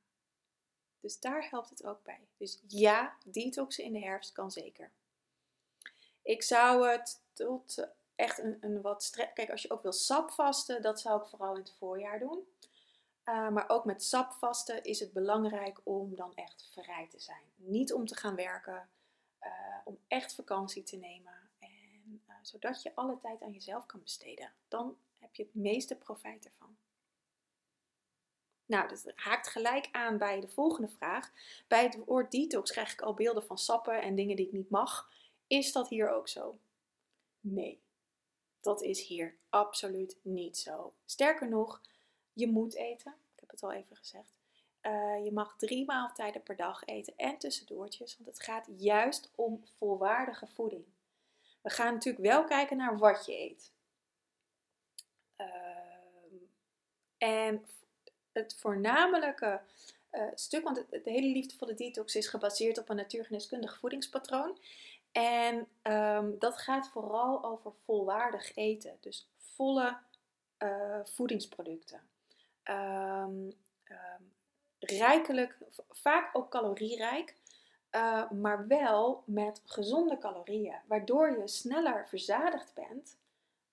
Dus 0.99 1.19
daar 1.19 1.49
helpt 1.49 1.69
het 1.69 1.85
ook 1.85 2.03
bij. 2.03 2.27
Dus 2.37 2.61
ja, 2.67 3.17
detoxen 3.25 3.83
in 3.83 3.93
de 3.93 3.99
herfst 3.99 4.31
kan 4.31 4.51
zeker. 4.51 4.91
Ik 6.21 6.43
zou 6.43 6.87
het 6.87 7.21
tot 7.33 7.87
echt 8.15 8.37
een, 8.37 8.57
een 8.61 8.81
wat 8.81 9.03
stress. 9.03 9.33
Kijk, 9.33 9.51
als 9.51 9.61
je 9.61 9.71
ook 9.71 9.81
wil 9.81 9.93
sapvasten, 9.93 10.81
dat 10.81 10.99
zou 10.99 11.21
ik 11.21 11.27
vooral 11.27 11.53
in 11.53 11.61
het 11.61 11.75
voorjaar 11.77 12.19
doen. 12.19 12.47
Uh, 13.29 13.49
maar 13.49 13.69
ook 13.69 13.85
met 13.85 14.03
sapvasten 14.03 14.83
is 14.83 14.99
het 14.99 15.13
belangrijk 15.13 15.79
om 15.83 16.15
dan 16.15 16.35
echt 16.35 16.69
vrij 16.71 17.07
te 17.07 17.19
zijn. 17.19 17.43
Niet 17.55 17.93
om 17.93 18.05
te 18.05 18.15
gaan 18.15 18.35
werken, 18.35 18.89
uh, 19.41 19.49
om 19.83 19.99
echt 20.07 20.35
vakantie 20.35 20.83
te 20.83 20.97
nemen. 20.97 21.49
En, 21.59 22.21
uh, 22.27 22.35
zodat 22.41 22.81
je 22.81 22.95
alle 22.95 23.19
tijd 23.19 23.41
aan 23.41 23.51
jezelf 23.51 23.85
kan 23.85 24.01
besteden. 24.01 24.53
Dan 24.67 24.97
heb 25.19 25.35
je 25.35 25.43
het 25.43 25.55
meeste 25.55 25.95
profijt 25.95 26.45
ervan. 26.45 26.77
Nou, 28.65 28.87
dat 28.87 29.11
haakt 29.15 29.47
gelijk 29.47 29.89
aan 29.91 30.17
bij 30.17 30.39
de 30.39 30.47
volgende 30.47 30.89
vraag. 30.89 31.31
Bij 31.67 31.83
het 31.83 32.05
woord 32.05 32.31
detox 32.31 32.71
krijg 32.71 32.93
ik 32.93 33.01
al 33.01 33.13
beelden 33.13 33.43
van 33.43 33.57
sappen 33.57 34.01
en 34.01 34.15
dingen 34.15 34.35
die 34.35 34.45
ik 34.45 34.51
niet 34.51 34.69
mag. 34.69 35.09
Is 35.47 35.71
dat 35.71 35.89
hier 35.89 36.09
ook 36.09 36.27
zo? 36.27 36.59
Nee, 37.39 37.81
dat 38.61 38.81
is 38.81 39.07
hier 39.07 39.37
absoluut 39.49 40.17
niet 40.21 40.57
zo. 40.57 40.93
Sterker 41.05 41.49
nog, 41.49 41.81
je 42.37 42.47
moet 42.47 42.75
eten. 42.75 43.15
Ik 43.33 43.39
heb 43.39 43.49
het 43.49 43.63
al 43.63 43.71
even 43.71 43.95
gezegd. 43.95 44.37
Uh, 44.81 45.23
je 45.23 45.31
mag 45.31 45.55
drie 45.57 45.85
maaltijden 45.85 46.43
per 46.43 46.55
dag 46.55 46.85
eten 46.85 47.13
en 47.15 47.37
tussendoortjes, 47.37 48.17
want 48.17 48.29
het 48.29 48.43
gaat 48.45 48.67
juist 48.77 49.31
om 49.35 49.63
volwaardige 49.77 50.47
voeding. 50.47 50.85
We 51.61 51.69
gaan 51.69 51.93
natuurlijk 51.93 52.25
wel 52.25 52.43
kijken 52.43 52.77
naar 52.77 52.97
wat 52.97 53.25
je 53.25 53.39
eet. 53.39 53.71
Uh, 55.37 55.47
en 57.17 57.65
het 58.31 58.55
voornamelijke 58.55 59.61
uh, 60.11 60.23
stuk, 60.33 60.63
want 60.63 60.85
de 60.89 61.01
hele 61.03 61.27
liefdevolle 61.27 61.73
detox 61.73 62.15
is 62.15 62.27
gebaseerd 62.27 62.77
op 62.77 62.89
een 62.89 62.95
natuurgeneeskundig 62.95 63.77
voedingspatroon. 63.77 64.57
En 65.11 65.67
um, 65.83 66.39
dat 66.39 66.57
gaat 66.57 66.89
vooral 66.89 67.43
over 67.43 67.73
volwaardig 67.85 68.55
eten, 68.55 68.97
dus 68.99 69.29
volle 69.37 69.97
uh, 70.63 70.99
voedingsproducten. 71.03 72.01
Um, 72.69 73.51
um, 73.89 74.33
rijkelijk, 74.79 75.57
vaak 75.89 76.37
ook 76.37 76.49
calorierijk, 76.49 77.35
uh, 77.91 78.31
maar 78.31 78.67
wel 78.67 79.23
met 79.25 79.61
gezonde 79.65 80.17
calorieën, 80.17 80.81
waardoor 80.87 81.37
je 81.37 81.47
sneller 81.47 82.07
verzadigd 82.07 82.73
bent, 82.73 83.17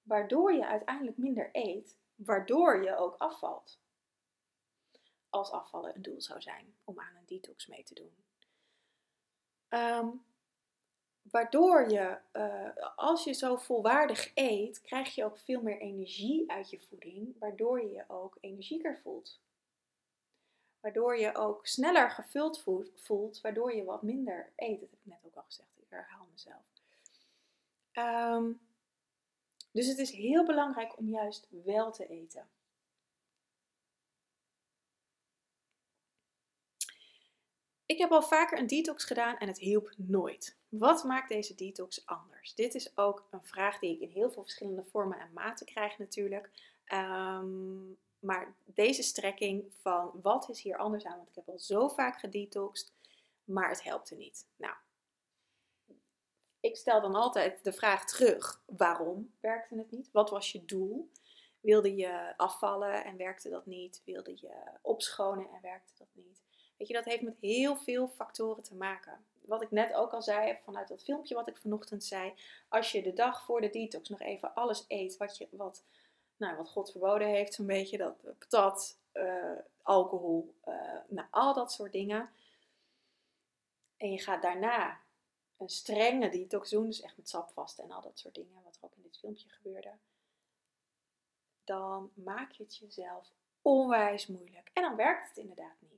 waardoor 0.02 0.52
je 0.52 0.66
uiteindelijk 0.66 1.16
minder 1.16 1.48
eet, 1.52 1.96
waardoor 2.14 2.82
je 2.82 2.96
ook 2.96 3.14
afvalt. 3.18 3.78
Als 5.30 5.50
afvallen 5.50 5.94
een 5.94 6.02
doel 6.02 6.20
zou 6.20 6.40
zijn 6.40 6.74
om 6.84 7.00
aan 7.00 7.16
een 7.16 7.26
detox 7.26 7.66
mee 7.66 7.82
te 7.82 7.94
doen. 7.94 8.12
Um, 9.68 10.24
waardoor 11.30 11.90
je, 11.90 12.18
uh, 12.32 12.96
als 12.96 13.24
je 13.24 13.32
zo 13.32 13.56
volwaardig 13.56 14.30
eet, 14.34 14.80
krijg 14.80 15.14
je 15.14 15.24
ook 15.24 15.38
veel 15.38 15.62
meer 15.62 15.80
energie 15.80 16.50
uit 16.50 16.70
je 16.70 16.80
voeding, 16.80 17.38
waardoor 17.38 17.80
je 17.80 17.90
je 17.90 18.04
ook 18.08 18.36
energieker 18.40 18.98
voelt. 19.02 19.40
Waardoor 20.80 21.18
je 21.18 21.34
ook 21.34 21.66
sneller 21.66 22.10
gevuld 22.10 22.62
voelt, 22.94 23.40
waardoor 23.40 23.74
je 23.74 23.84
wat 23.84 24.02
minder 24.02 24.52
eet. 24.56 24.80
Dat 24.80 24.90
heb 24.90 24.98
ik 24.98 25.06
net 25.06 25.24
ook 25.24 25.36
al 25.36 25.42
gezegd, 25.42 25.68
ik 25.76 25.86
herhaal 25.88 26.26
mezelf. 26.32 26.62
Um, 27.92 28.60
dus 29.72 29.86
het 29.86 29.98
is 29.98 30.10
heel 30.10 30.44
belangrijk 30.44 30.98
om 30.98 31.08
juist 31.08 31.48
wel 31.64 31.92
te 31.92 32.06
eten. 32.06 32.48
Ik 37.86 37.98
heb 37.98 38.10
al 38.10 38.22
vaker 38.22 38.58
een 38.58 38.66
detox 38.66 39.04
gedaan 39.04 39.36
en 39.36 39.48
het 39.48 39.58
hielp 39.58 39.92
nooit. 39.96 40.56
Wat 40.78 41.04
maakt 41.04 41.28
deze 41.28 41.54
detox 41.54 42.06
anders? 42.06 42.54
Dit 42.54 42.74
is 42.74 42.96
ook 42.96 43.26
een 43.30 43.44
vraag 43.44 43.78
die 43.78 43.94
ik 43.94 44.00
in 44.00 44.10
heel 44.10 44.30
veel 44.30 44.42
verschillende 44.42 44.84
vormen 44.84 45.18
en 45.18 45.32
maten 45.32 45.66
krijg 45.66 45.98
natuurlijk. 45.98 46.50
Um, 46.92 47.98
maar 48.18 48.54
deze 48.64 49.02
strekking 49.02 49.72
van 49.80 50.10
wat 50.22 50.48
is 50.48 50.62
hier 50.62 50.76
anders 50.76 51.04
aan? 51.04 51.16
Want 51.16 51.28
ik 51.28 51.34
heb 51.34 51.48
al 51.48 51.58
zo 51.58 51.88
vaak 51.88 52.18
gedetoxed, 52.18 52.92
maar 53.44 53.68
het 53.68 53.82
helpt 53.82 54.10
er 54.10 54.16
niet. 54.16 54.46
Nou, 54.56 54.74
ik 56.60 56.76
stel 56.76 57.00
dan 57.00 57.14
altijd 57.14 57.64
de 57.64 57.72
vraag 57.72 58.06
terug: 58.06 58.62
waarom 58.66 59.34
werkte 59.40 59.76
het 59.76 59.90
niet? 59.90 60.10
Wat 60.12 60.30
was 60.30 60.52
je 60.52 60.64
doel? 60.64 61.10
Wilde 61.60 61.94
je 61.96 62.34
afvallen 62.36 63.04
en 63.04 63.16
werkte 63.16 63.48
dat 63.48 63.66
niet? 63.66 64.02
Wilde 64.04 64.30
je 64.40 64.54
opschonen 64.82 65.48
en 65.48 65.60
werkte 65.62 65.92
dat 65.98 66.08
niet? 66.12 66.42
Weet 66.76 66.88
je, 66.88 66.94
dat 66.94 67.04
heeft 67.04 67.22
met 67.22 67.36
heel 67.40 67.76
veel 67.76 68.08
factoren 68.08 68.62
te 68.62 68.74
maken. 68.74 69.24
Wat 69.46 69.62
ik 69.62 69.70
net 69.70 69.92
ook 69.92 70.12
al 70.12 70.22
zei, 70.22 70.58
vanuit 70.62 70.88
dat 70.88 71.02
filmpje 71.02 71.34
wat 71.34 71.48
ik 71.48 71.56
vanochtend 71.56 72.04
zei. 72.04 72.34
Als 72.68 72.92
je 72.92 73.02
de 73.02 73.12
dag 73.12 73.44
voor 73.44 73.60
de 73.60 73.70
detox 73.70 74.08
nog 74.08 74.20
even 74.20 74.54
alles 74.54 74.84
eet 74.88 75.16
wat, 75.16 75.36
je, 75.36 75.48
wat, 75.50 75.84
nou, 76.36 76.56
wat 76.56 76.68
God 76.68 76.90
verboden 76.90 77.28
heeft, 77.28 77.54
zo'n 77.54 77.66
beetje 77.66 77.96
dat 77.98 78.22
patat, 78.38 78.98
eh, 79.12 79.58
alcohol, 79.82 80.54
uh, 80.64 80.74
nou, 81.08 81.28
al 81.30 81.54
dat 81.54 81.72
soort 81.72 81.92
dingen. 81.92 82.30
En 83.96 84.12
je 84.12 84.18
gaat 84.18 84.42
daarna 84.42 85.00
een 85.56 85.68
strenge 85.68 86.28
detox 86.28 86.70
doen, 86.70 86.86
dus 86.86 87.00
echt 87.00 87.16
met 87.16 87.28
sap 87.28 87.68
en 87.76 87.90
al 87.90 88.00
dat 88.00 88.18
soort 88.18 88.34
dingen, 88.34 88.62
wat 88.64 88.76
er 88.76 88.84
ook 88.84 88.96
in 88.96 89.02
dit 89.02 89.18
filmpje 89.18 89.48
gebeurde. 89.48 89.92
Dan 91.64 92.10
maak 92.14 92.52
je 92.52 92.62
het 92.62 92.76
jezelf 92.76 93.32
onwijs 93.62 94.26
moeilijk. 94.26 94.70
En 94.72 94.82
dan 94.82 94.96
werkt 94.96 95.28
het 95.28 95.36
inderdaad 95.36 95.76
niet. 95.78 95.93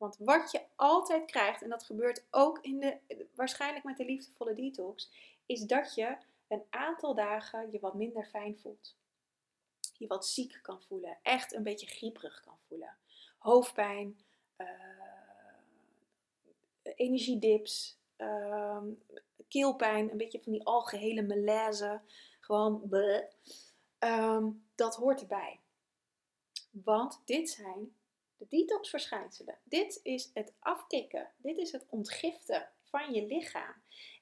Want 0.00 0.16
wat 0.18 0.50
je 0.50 0.62
altijd 0.76 1.24
krijgt, 1.24 1.62
en 1.62 1.68
dat 1.68 1.84
gebeurt 1.84 2.24
ook 2.30 2.58
in 2.58 2.80
de, 2.80 2.98
waarschijnlijk 3.34 3.84
met 3.84 3.96
de 3.96 4.04
liefdevolle 4.04 4.54
detox, 4.54 5.10
is 5.46 5.60
dat 5.60 5.94
je 5.94 6.16
een 6.48 6.62
aantal 6.70 7.14
dagen 7.14 7.72
je 7.72 7.80
wat 7.80 7.94
minder 7.94 8.24
fijn 8.24 8.58
voelt. 8.58 8.96
Je 9.98 10.06
wat 10.06 10.26
ziek 10.26 10.58
kan 10.62 10.82
voelen, 10.82 11.18
echt 11.22 11.54
een 11.54 11.62
beetje 11.62 11.86
grieperig 11.86 12.40
kan 12.40 12.58
voelen. 12.68 12.96
Hoofdpijn, 13.38 14.18
uh, 14.56 14.68
energiedips, 16.94 17.98
uh, 18.16 18.82
keelpijn, 19.48 20.10
een 20.10 20.16
beetje 20.16 20.42
van 20.42 20.52
die 20.52 20.66
algehele 20.66 21.22
malaise, 21.22 22.00
gewoon 22.40 22.88
bleh. 22.88 23.24
Ehm, 23.98 24.48
dat 24.74 24.96
hoort 24.96 25.20
erbij. 25.20 25.60
Want 26.70 27.22
dit 27.24 27.50
zijn 27.50 27.94
de 28.40 28.46
detoxverschijnselen. 28.48 29.58
Dit 29.64 30.00
is 30.02 30.30
het 30.34 30.52
afkicken. 30.58 31.30
Dit 31.36 31.58
is 31.58 31.72
het 31.72 31.86
ontgiften 31.88 32.68
van 32.84 33.14
je 33.14 33.26
lichaam. 33.26 33.74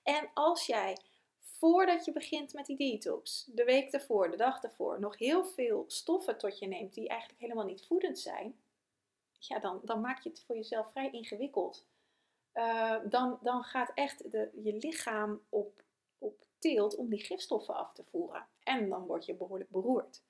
En 0.03 0.31
als 0.35 0.67
jij 0.67 0.97
voordat 1.41 2.05
je 2.05 2.13
begint 2.13 2.53
met 2.53 2.67
die 2.67 2.77
detox, 2.77 3.45
de 3.55 3.65
week 3.65 3.93
ervoor, 3.93 4.31
de 4.31 4.37
dag 4.37 4.63
ervoor, 4.63 5.01
nog 5.01 5.19
heel 5.19 5.45
veel 5.45 5.85
stoffen 5.87 6.39
tot 6.39 6.59
je 6.59 6.67
neemt 6.67 6.95
die 6.95 7.09
eigenlijk 7.09 7.41
helemaal 7.41 7.65
niet 7.65 7.87
voedend 7.87 8.19
zijn, 8.19 8.61
ja, 9.39 9.59
dan, 9.59 9.81
dan 9.85 10.01
maak 10.01 10.23
je 10.23 10.29
het 10.29 10.45
voor 10.47 10.57
jezelf 10.57 10.91
vrij 10.91 11.11
ingewikkeld. 11.11 11.87
Uh, 12.55 12.97
dan, 13.05 13.39
dan 13.43 13.63
gaat 13.63 13.91
echt 13.95 14.31
de, 14.31 14.51
je 14.63 14.73
lichaam 14.73 15.41
op, 15.49 15.83
op 16.19 16.45
tilt 16.59 16.97
om 16.97 17.09
die 17.09 17.25
gifstoffen 17.25 17.75
af 17.75 17.93
te 17.93 18.05
voeren. 18.05 18.47
En 18.63 18.89
dan 18.89 19.07
word 19.07 19.25
je 19.25 19.35
behoorlijk 19.35 19.71
beroerd. 19.71 20.23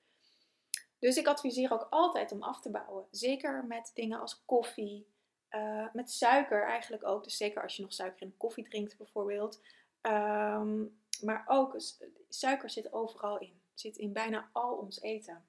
Dus 0.99 1.17
ik 1.17 1.27
adviseer 1.27 1.73
ook 1.73 1.87
altijd 1.91 2.33
om 2.33 2.43
af 2.43 2.61
te 2.61 2.71
bouwen. 2.71 3.07
Zeker 3.11 3.65
met 3.65 3.91
dingen 3.95 4.21
als 4.21 4.45
koffie, 4.45 5.07
uh, 5.51 5.87
met 5.93 6.11
suiker 6.11 6.63
eigenlijk 6.63 7.07
ook. 7.07 7.25
Dus 7.25 7.37
zeker 7.37 7.63
als 7.63 7.77
je 7.77 7.83
nog 7.83 7.93
suiker 7.93 8.23
in 8.23 8.29
de 8.29 8.37
koffie 8.37 8.65
drinkt 8.65 8.97
bijvoorbeeld. 8.97 9.61
Um, 10.03 11.01
maar 11.21 11.45
ook 11.47 11.77
suiker 12.29 12.71
zit 12.71 12.93
overal 12.93 13.39
in. 13.39 13.61
Zit 13.75 13.97
in 13.97 14.13
bijna 14.13 14.51
al 14.53 14.77
ons 14.77 15.01
eten. 15.01 15.47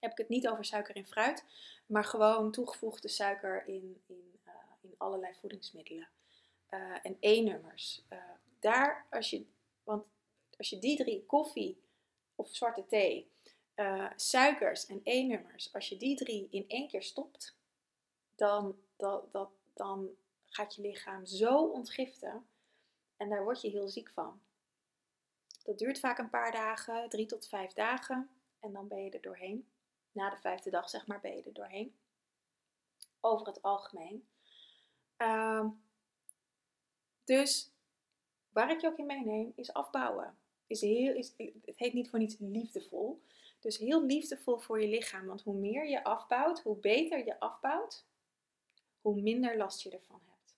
Heb 0.00 0.10
ik 0.10 0.18
het 0.18 0.28
niet 0.28 0.48
over 0.48 0.64
suiker 0.64 0.96
in 0.96 1.06
fruit, 1.06 1.44
maar 1.86 2.04
gewoon 2.04 2.52
toegevoegde 2.52 3.08
suiker 3.08 3.66
in, 3.66 4.02
in, 4.06 4.40
uh, 4.46 4.52
in 4.80 4.94
allerlei 4.98 5.34
voedingsmiddelen. 5.34 6.08
Uh, 6.70 6.96
en 7.02 7.16
E-nummers. 7.20 8.04
daar, 8.60 9.06
als 9.10 9.30
je, 9.30 9.46
want 9.82 10.06
als 10.56 10.70
je 10.70 10.78
die 10.78 10.96
drie, 10.96 11.24
koffie 11.26 11.82
of 12.34 12.48
zwarte 12.54 12.86
thee, 12.86 13.32
uh, 13.76 14.10
suikers 14.16 14.86
en 14.86 15.00
E-nummers, 15.02 15.72
als 15.72 15.88
je 15.88 15.96
die 15.96 16.16
drie 16.16 16.48
in 16.50 16.64
één 16.68 16.88
keer 16.88 17.02
stopt, 17.02 17.56
dan, 18.34 18.76
dat, 18.96 19.32
dat, 19.32 19.50
dan 19.74 20.08
gaat 20.44 20.74
je 20.74 20.82
lichaam 20.82 21.26
zo 21.26 21.64
ontgiften 21.64 22.46
en 23.16 23.28
daar 23.28 23.44
word 23.44 23.60
je 23.60 23.70
heel 23.70 23.88
ziek 23.88 24.10
van. 24.10 24.40
Dat 25.64 25.78
duurt 25.78 25.98
vaak 25.98 26.18
een 26.18 26.30
paar 26.30 26.52
dagen, 26.52 27.08
drie 27.08 27.26
tot 27.26 27.48
vijf 27.48 27.72
dagen, 27.72 28.30
en 28.60 28.72
dan 28.72 28.88
ben 28.88 29.04
je 29.04 29.10
er 29.10 29.20
doorheen. 29.20 29.68
Na 30.12 30.30
de 30.30 30.36
vijfde 30.36 30.70
dag, 30.70 30.88
zeg 30.88 31.06
maar, 31.06 31.20
ben 31.20 31.36
je 31.36 31.42
er 31.42 31.52
doorheen. 31.52 31.96
Over 33.20 33.46
het 33.46 33.62
algemeen. 33.62 34.28
Uh, 35.18 35.66
dus 37.24 37.70
waar 38.52 38.70
ik 38.70 38.80
je 38.80 38.86
ook 38.86 38.98
in 38.98 39.06
meeneem, 39.06 39.52
is 39.56 39.72
afbouwen. 39.72 40.38
Is 40.66 40.80
heel, 40.80 41.14
is, 41.14 41.34
het 41.64 41.78
heet 41.78 41.92
niet 41.92 42.10
voor 42.10 42.18
niets 42.18 42.36
liefdevol. 42.38 43.22
Dus 43.64 43.78
heel 43.78 44.04
liefdevol 44.04 44.58
voor 44.58 44.80
je 44.80 44.88
lichaam. 44.88 45.26
Want 45.26 45.42
hoe 45.42 45.54
meer 45.54 45.88
je 45.88 46.04
afbouwt, 46.04 46.60
hoe 46.60 46.76
beter 46.76 47.24
je 47.24 47.40
afbouwt, 47.40 48.06
hoe 49.00 49.20
minder 49.20 49.56
last 49.56 49.82
je 49.82 49.90
ervan 49.90 50.20
hebt. 50.24 50.56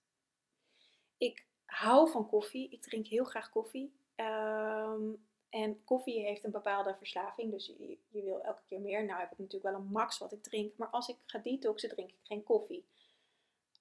Ik 1.16 1.46
hou 1.64 2.10
van 2.10 2.26
koffie. 2.28 2.70
Ik 2.70 2.82
drink 2.82 3.06
heel 3.06 3.24
graag 3.24 3.50
koffie. 3.50 3.94
Ehm, 4.14 5.12
en 5.48 5.84
koffie 5.84 6.20
heeft 6.20 6.44
een 6.44 6.50
bepaalde 6.50 6.96
verslaving. 6.96 7.50
Dus 7.50 7.66
je, 7.66 7.98
je, 8.08 8.22
wil 8.22 8.42
elke 8.42 8.62
keer 8.66 8.80
meer. 8.80 9.04
Nou 9.04 9.20
heb 9.20 9.32
ik 9.32 9.38
natuurlijk 9.38 9.72
wel 9.72 9.82
een 9.82 9.92
max 9.92 10.18
wat 10.18 10.32
ik 10.32 10.42
drink. 10.42 10.76
Maar 10.76 10.88
als 10.88 11.08
ik 11.08 11.16
ga 11.26 11.38
detoxen, 11.38 11.88
drink 11.88 12.10
ik 12.10 12.20
geen 12.22 12.42
koffie. 12.42 12.84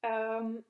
Um, 0.01 0.65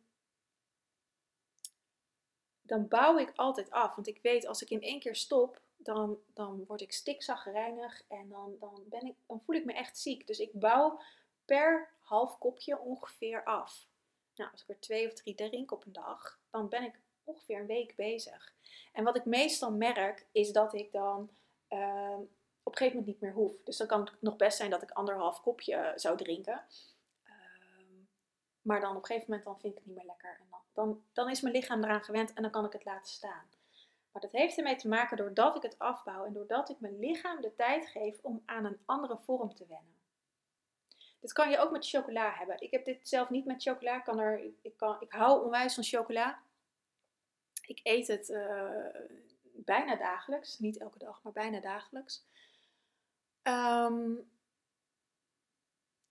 dan 2.62 2.88
bouw 2.88 3.18
ik 3.18 3.32
altijd 3.36 3.72
af. 3.72 3.96
Want 3.96 4.08
ik 4.08 4.20
weet 4.22 4.48
als 4.48 4.62
ik 4.62 4.70
in 4.70 4.82
één 4.82 5.00
keer 5.00 5.16
stop, 5.16 5.62
dan, 5.86 6.18
dan 6.34 6.66
word 6.68 6.82
ik 6.82 6.92
stikzaggerijnig 6.92 8.04
en 8.08 8.30
dan, 8.30 8.56
dan, 8.60 8.84
ben 8.86 9.06
ik, 9.06 9.16
dan 9.28 9.42
voel 9.46 9.56
ik 9.56 9.66
me 9.66 9.74
echt 9.74 9.98
ziek. 9.98 10.28
Dus 10.28 10.40
ik 10.40 10.50
bouw 10.54 11.00
per 11.46 11.90
half 12.00 12.38
kopje 12.38 12.80
ongeveer 12.80 13.44
af. 13.44 13.88
Nou, 14.36 14.52
als 14.52 14.62
ik 14.62 14.70
er 14.70 14.80
twee 14.80 15.08
of 15.08 15.14
drie 15.14 15.36
drink 15.36 15.72
op 15.72 15.86
een 15.86 15.94
dag, 15.94 16.40
dan 16.50 16.70
ben 16.70 16.84
ik 16.84 17.00
ongeveer 17.24 17.60
een 17.60 17.66
week 17.66 17.96
bezig. 17.96 18.54
En 18.94 19.04
wat 19.04 19.16
ik 19.16 19.26
meestal 19.26 19.72
merk, 19.72 20.26
is 20.32 20.52
dat 20.52 20.74
ik 20.74 20.92
dan 20.92 21.30
uh, 21.70 22.18
op 22.64 22.72
een 22.72 22.78
gegeven 22.78 23.00
moment 23.00 23.06
niet 23.06 23.22
meer 23.22 23.34
hoef. 23.34 23.64
Dus 23.64 23.78
dan 23.78 23.88
kan 23.88 24.00
het 24.00 24.22
nog 24.22 24.36
best 24.36 24.58
zijn 24.58 24.70
dat 24.70 24.82
ik 24.82 24.92
anderhalf 24.92 25.42
kopje 25.42 25.94
zou 25.96 26.18
drinken. 26.18 26.64
Uh, 27.26 27.32
maar 28.62 28.80
dan 28.80 28.96
op 28.96 28.96
een 28.96 29.06
gegeven 29.06 29.30
moment 29.30 29.46
dan 29.46 29.60
vind 29.60 29.74
ik 29.74 29.80
het 29.80 29.88
niet 29.88 29.96
meer 29.96 30.06
lekker. 30.06 30.38
En 30.40 30.48
dan, 30.50 30.60
dan, 30.74 31.04
dan 31.14 31.30
is 31.30 31.42
mijn 31.42 31.56
lichaam 31.56 31.84
eraan 31.84 32.04
gewend 32.04 32.34
en 32.34 32.42
dan 32.42 32.52
kan 32.52 32.66
ik 32.66 32.74
het 32.74 32.86
laten 32.86 33.12
staan. 33.12 33.46
Maar 34.16 34.24
dat 34.24 34.34
heeft 34.34 34.58
ermee 34.58 34.76
te 34.76 34.88
maken 34.88 35.18
doordat 35.18 35.56
ik 35.56 35.62
het 35.62 35.80
afbouw 35.80 36.26
en 36.26 36.34
doordat 36.34 36.70
ik 36.70 36.80
mijn 36.80 37.00
lichaam 37.00 37.42
de 37.42 37.56
tijd 37.56 37.88
geef 37.88 38.20
om 38.22 38.44
aan 38.46 38.66
een 38.66 38.80
andere 38.86 39.18
vorm 39.18 39.56
te 39.56 39.66
wennen. 39.68 39.96
Dit 41.20 41.34
kan 41.34 41.50
je 41.50 41.58
ook 41.58 41.72
met 41.72 41.88
chocola 41.88 42.34
hebben. 42.34 42.62
Ik 42.62 42.72
heb 42.72 42.86
dit 42.86 43.10
zelf 43.10 43.30
niet 43.30 43.46
met 43.46 43.62
chocola. 43.62 43.98
Ik, 43.98 44.04
kan 44.04 44.20
er, 44.20 44.42
ik, 44.62 44.78
kan, 44.78 45.02
ik 45.02 45.12
hou 45.12 45.46
onwijs 45.46 45.74
van 45.74 45.84
chocola. 45.84 46.42
Ik 47.62 47.80
eet 47.84 48.08
het 48.08 48.30
uh, 48.30 48.86
bijna 49.42 49.96
dagelijks. 49.96 50.60
Niet 50.60 50.78
elke 50.78 50.98
dag, 50.98 51.24
maar 51.24 51.34
bijna 51.34 51.60
dagelijks. 51.60 52.26
Um, 53.44 54.32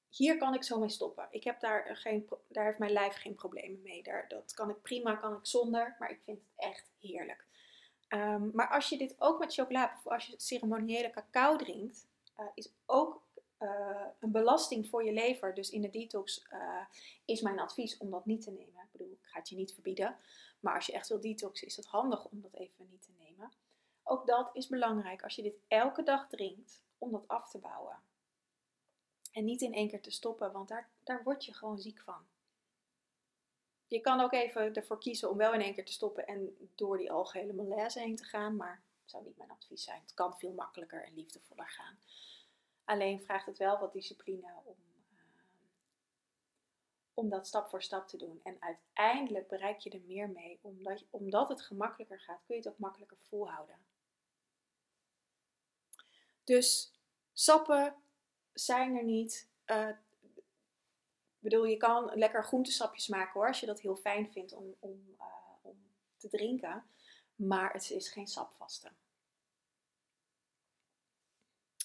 hier 0.09 0.39
kan 0.39 0.55
ik 0.55 0.63
zo 0.63 0.79
mee 0.79 0.89
stoppen. 0.89 1.29
Ik 1.31 1.45
heb 1.45 1.61
daar, 1.61 1.97
geen, 1.97 2.29
daar 2.49 2.65
heeft 2.65 2.79
mijn 2.79 2.93
lijf 2.93 3.15
geen 3.15 3.35
problemen 3.35 3.83
mee. 3.83 4.03
Daar, 4.03 4.29
dat 4.29 4.55
kan 4.55 4.71
ik 4.71 4.83
prima, 4.83 5.17
kan 5.17 5.37
ik 5.37 5.47
zonder. 5.47 5.97
Maar 5.99 6.11
ik 6.11 6.21
vind 6.25 6.39
het 6.39 6.67
echt 6.69 6.91
heerlijk. 7.01 7.53
Um, 8.15 8.51
maar 8.55 8.69
als 8.71 8.89
je 8.89 8.99
dit 8.99 9.15
ook 9.19 9.39
met 9.39 9.55
chocola 9.55 10.01
of 10.05 10.13
als 10.13 10.27
je 10.27 10.35
ceremoniële 10.37 11.11
cacao 11.11 11.57
drinkt, 11.57 12.07
uh, 12.41 12.47
is 12.55 12.73
ook 12.87 13.23
uh, 13.61 14.07
een 14.19 14.31
belasting 14.31 14.89
voor 14.89 15.05
je 15.05 15.13
lever. 15.13 15.55
Dus 15.55 15.71
in 15.71 15.81
de 15.81 15.91
detox 15.91 16.47
uh, 16.53 16.85
is 17.25 17.41
mijn 17.41 17.61
advies 17.61 17.97
om 17.97 18.11
dat 18.11 18.27
niet 18.27 18.43
te 18.43 18.51
nemen. 18.51 18.83
Ik 18.83 18.93
bedoel, 18.93 19.11
ik 19.11 19.19
ga 19.23 19.39
het 19.39 19.49
je 19.49 19.57
niet 19.57 19.73
verbieden. 19.73 20.17
Maar 20.61 20.75
als 20.75 20.87
je 20.87 20.93
echt 20.93 21.09
wil 21.09 21.21
detoxen, 21.21 21.67
is 21.67 21.77
het 21.77 21.87
handig 21.87 22.25
om 22.25 22.41
dat 22.41 22.55
even 22.55 22.89
niet 22.91 23.03
te 23.03 23.13
nemen. 23.19 23.53
Ook 24.03 24.27
dat 24.27 24.51
is 24.53 24.69
belangrijk 24.69 25.23
als 25.23 25.37
je 25.37 25.43
dit 25.43 25.57
elke 25.69 26.03
dag 26.03 26.29
drinkt, 26.29 26.83
om 26.99 27.11
dat 27.11 27.29
af 27.29 27.51
te 27.51 27.59
bouwen. 27.59 27.97
En 29.33 29.45
niet 29.45 29.61
in 29.61 29.75
één 29.75 29.89
keer 29.89 30.03
te 30.03 30.11
stoppen, 30.11 30.53
want 30.53 30.69
daar, 30.69 30.89
daar 31.03 31.23
word 31.23 31.45
je 31.45 31.55
gewoon 31.55 31.79
ziek 31.79 32.01
van. 32.01 32.27
Je 33.89 34.01
kan 34.01 34.21
ook 34.21 34.33
even 34.33 34.75
ervoor 34.75 34.99
kiezen 34.99 35.31
om 35.31 35.37
wel 35.37 35.53
in 35.55 35.61
één 35.61 35.75
keer 35.75 35.85
te 35.85 35.93
stoppen 35.93 36.27
en 36.27 36.71
door 36.75 36.99
die 36.99 37.13
algehele 37.13 37.53
malaise 37.53 38.01
heen 38.01 38.17
te 38.17 38.25
gaan, 38.25 38.57
maar 38.57 38.83
dat 39.01 39.11
zou 39.11 39.25
niet 39.25 39.37
mijn 39.37 39.51
advies 39.51 39.85
zijn. 39.85 40.01
Het 40.01 40.15
kan 40.15 40.39
veel 40.39 40.53
makkelijker 40.53 41.05
en 41.05 41.15
liefdevoller 41.15 41.69
gaan. 41.69 41.99
Alleen 42.85 43.25
vraagt 43.25 43.47
het 43.47 43.59
wel 43.59 43.79
wat 43.79 43.93
discipline 43.93 44.53
om, 44.65 44.77
uh, 45.13 45.19
om 47.15 47.29
dat 47.29 47.47
stap 47.47 47.69
voor 47.69 47.83
stap 47.83 48.09
te 48.09 48.17
doen. 48.17 48.41
En 48.43 48.57
uiteindelijk 48.61 49.49
bereik 49.49 49.79
je 49.79 49.91
er 49.91 50.01
meer 50.07 50.31
mee, 50.31 50.59
omdat, 50.63 51.05
omdat 51.11 51.49
het 51.49 51.63
gemakkelijker 51.63 52.21
gaat, 52.21 52.43
kun 52.47 52.55
je 52.55 52.61
het 52.63 52.71
ook 52.71 52.79
makkelijker 52.79 53.19
volhouden. 53.19 53.79
Dus 56.45 56.93
sappen 57.33 57.95
zijn 58.53 58.97
er 58.97 59.05
niet. 59.05 59.49
Uh, 59.67 59.91
bedoel, 61.45 61.65
je 61.65 61.77
kan 61.77 62.11
lekker 62.15 62.45
groentesapjes 62.45 63.09
maken 63.09 63.33
hoor, 63.33 63.47
als 63.47 63.61
je 63.61 63.67
dat 63.67 63.81
heel 63.81 63.97
fijn 63.97 64.31
vindt 64.31 64.53
om, 64.53 64.75
om, 64.79 65.15
uh, 65.19 65.25
om 65.63 65.77
te 66.17 66.29
drinken. 66.29 66.85
Maar 67.35 67.73
het 67.73 67.91
is 67.91 68.09
geen 68.09 68.27
sapvaste. 68.27 68.93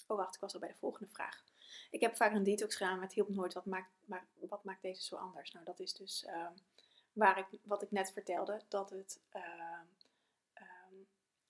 Oh 0.06 0.16
wacht, 0.16 0.34
ik 0.34 0.40
was 0.40 0.54
al 0.54 0.60
bij 0.60 0.68
de 0.68 0.78
volgende 0.78 1.12
vraag. 1.12 1.44
Ik 1.90 2.00
heb 2.00 2.16
vaak 2.16 2.34
een 2.34 2.42
detox 2.42 2.76
gedaan, 2.76 2.94
maar 2.94 3.04
het 3.04 3.14
hielp 3.14 3.28
nooit. 3.28 3.52
Wat 3.52 3.66
maakt, 3.66 3.90
maar, 4.04 4.26
wat 4.34 4.64
maakt 4.64 4.82
deze 4.82 5.02
zo 5.02 5.16
anders? 5.16 5.52
Nou, 5.52 5.64
dat 5.64 5.80
is 5.80 5.92
dus 5.92 6.24
uh, 6.24 6.46
waar 7.12 7.38
ik, 7.38 7.58
wat 7.62 7.82
ik 7.82 7.90
net 7.90 8.12
vertelde, 8.12 8.62
dat 8.68 8.90
het 8.90 9.20
uh, 9.34 9.80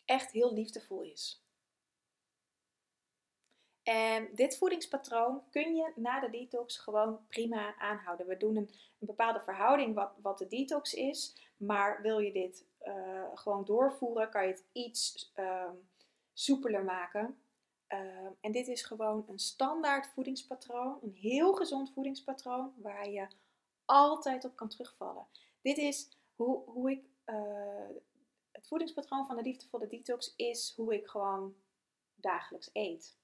echt 0.04 0.30
heel 0.30 0.52
liefdevol 0.52 1.02
is. 1.02 1.42
En 3.90 4.28
dit 4.34 4.58
voedingspatroon 4.58 5.42
kun 5.50 5.74
je 5.74 5.92
na 5.94 6.20
de 6.20 6.30
detox 6.30 6.78
gewoon 6.78 7.26
prima 7.28 7.76
aanhouden. 7.76 8.26
We 8.26 8.36
doen 8.36 8.56
een, 8.56 8.70
bepaalde 8.98 9.40
verhouding 9.40 9.94
wat, 9.94 10.12
wat 10.22 10.38
de 10.38 10.46
detox 10.46 10.94
is. 10.94 11.36
Maar 11.56 12.02
wil 12.02 12.18
je 12.18 12.32
dit 12.32 12.66
uh, 12.82 13.24
gewoon 13.34 13.64
doorvoeren, 13.64 14.30
kan 14.30 14.42
je 14.42 14.52
het 14.52 14.64
iets 14.72 15.32
uh, 15.36 15.70
soepeler 16.32 16.84
maken. 16.84 17.40
Uh, 17.88 17.98
en 18.40 18.52
dit 18.52 18.68
is 18.68 18.82
gewoon 18.82 19.24
een 19.28 19.38
standaard 19.38 20.06
voedingspatroon. 20.06 20.98
Een 21.02 21.14
heel 21.14 21.54
gezond 21.54 21.92
voedingspatroon 21.92 22.72
waar 22.76 23.10
je 23.10 23.26
altijd 23.84 24.44
op 24.44 24.56
kan 24.56 24.68
terugvallen. 24.68 25.26
Dit 25.62 25.78
is 25.78 26.08
hoe, 26.34 26.64
hoe 26.64 26.90
ik. 26.90 27.04
Uh, 27.26 27.98
het 28.50 28.66
voedingspatroon 28.66 29.26
van 29.26 29.36
de 29.36 29.42
liefdevolle 29.42 29.86
detox 29.86 30.34
is 30.36 30.72
hoe 30.76 30.94
ik 30.94 31.06
gewoon 31.06 31.54
dagelijks 32.14 32.70
eet. 32.72 33.18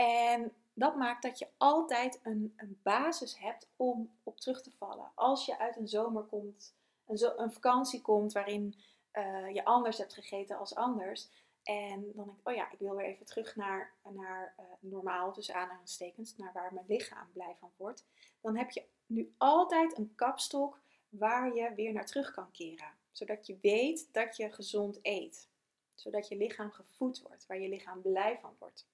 En 0.00 0.52
dat 0.72 0.96
maakt 0.96 1.22
dat 1.22 1.38
je 1.38 1.46
altijd 1.56 2.20
een, 2.22 2.54
een 2.56 2.80
basis 2.82 3.38
hebt 3.38 3.68
om 3.76 4.10
op 4.22 4.40
terug 4.40 4.62
te 4.62 4.70
vallen. 4.70 5.10
Als 5.14 5.46
je 5.46 5.58
uit 5.58 5.76
een 5.76 5.88
zomer 5.88 6.22
komt, 6.22 6.74
een, 7.06 7.18
zo, 7.18 7.32
een 7.36 7.52
vakantie 7.52 8.00
komt 8.00 8.32
waarin 8.32 8.74
uh, 9.12 9.54
je 9.54 9.64
anders 9.64 9.98
hebt 9.98 10.14
gegeten 10.14 10.58
als 10.58 10.74
anders. 10.74 11.28
En 11.62 12.12
dan 12.14 12.24
denk 12.24 12.38
ik, 12.38 12.48
oh 12.48 12.54
ja, 12.54 12.72
ik 12.72 12.78
wil 12.78 12.94
weer 12.94 13.06
even 13.06 13.26
terug 13.26 13.56
naar, 13.56 13.92
naar 14.08 14.54
uh, 14.58 14.64
normaal, 14.80 15.32
dus 15.32 15.52
aanhalingstekens, 15.52 16.36
naar 16.36 16.52
waar 16.52 16.74
mijn 16.74 16.86
lichaam 16.88 17.28
blij 17.32 17.56
van 17.60 17.70
wordt. 17.76 18.04
Dan 18.40 18.56
heb 18.56 18.70
je 18.70 18.84
nu 19.06 19.34
altijd 19.38 19.98
een 19.98 20.12
kapstok 20.14 20.80
waar 21.08 21.54
je 21.54 21.74
weer 21.74 21.92
naar 21.92 22.06
terug 22.06 22.30
kan 22.30 22.50
keren. 22.50 22.92
Zodat 23.12 23.46
je 23.46 23.58
weet 23.60 24.08
dat 24.12 24.36
je 24.36 24.52
gezond 24.52 24.98
eet. 25.02 25.48
Zodat 25.94 26.28
je 26.28 26.36
lichaam 26.36 26.70
gevoed 26.70 27.22
wordt, 27.22 27.46
waar 27.46 27.58
je 27.58 27.68
lichaam 27.68 28.02
blij 28.02 28.38
van 28.38 28.54
wordt. 28.58 28.86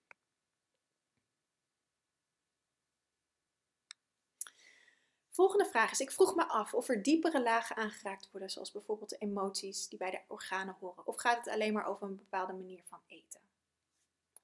Volgende 5.37 5.64
vraag 5.64 5.90
is: 5.90 6.01
Ik 6.01 6.11
vroeg 6.11 6.35
me 6.35 6.44
af 6.44 6.75
of 6.75 6.88
er 6.88 7.03
diepere 7.03 7.42
lagen 7.42 7.77
aangeraakt 7.77 8.31
worden, 8.31 8.51
zoals 8.51 8.72
bijvoorbeeld 8.72 9.11
de 9.11 9.18
emoties 9.18 9.88
die 9.88 9.99
bij 9.99 10.11
de 10.11 10.20
organen 10.27 10.77
horen. 10.81 11.07
Of 11.07 11.16
gaat 11.16 11.37
het 11.37 11.49
alleen 11.49 11.72
maar 11.72 11.87
over 11.87 12.07
een 12.07 12.16
bepaalde 12.16 12.53
manier 12.53 12.83
van 12.85 12.99
eten? 13.07 13.40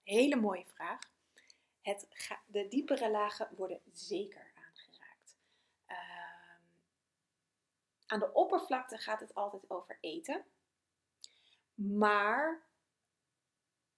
Hele 0.04 0.36
mooie 0.36 0.64
vraag. 0.66 0.98
Het 1.80 2.08
de 2.46 2.68
diepere 2.68 3.10
lagen 3.10 3.48
worden 3.56 3.80
zeker 3.92 4.52
aangeraakt. 4.54 5.36
Uh, 5.88 5.96
aan 8.06 8.18
de 8.18 8.32
oppervlakte 8.32 8.98
gaat 8.98 9.20
het 9.20 9.34
altijd 9.34 9.70
over 9.70 9.98
eten. 10.00 10.44
Maar 11.74 12.62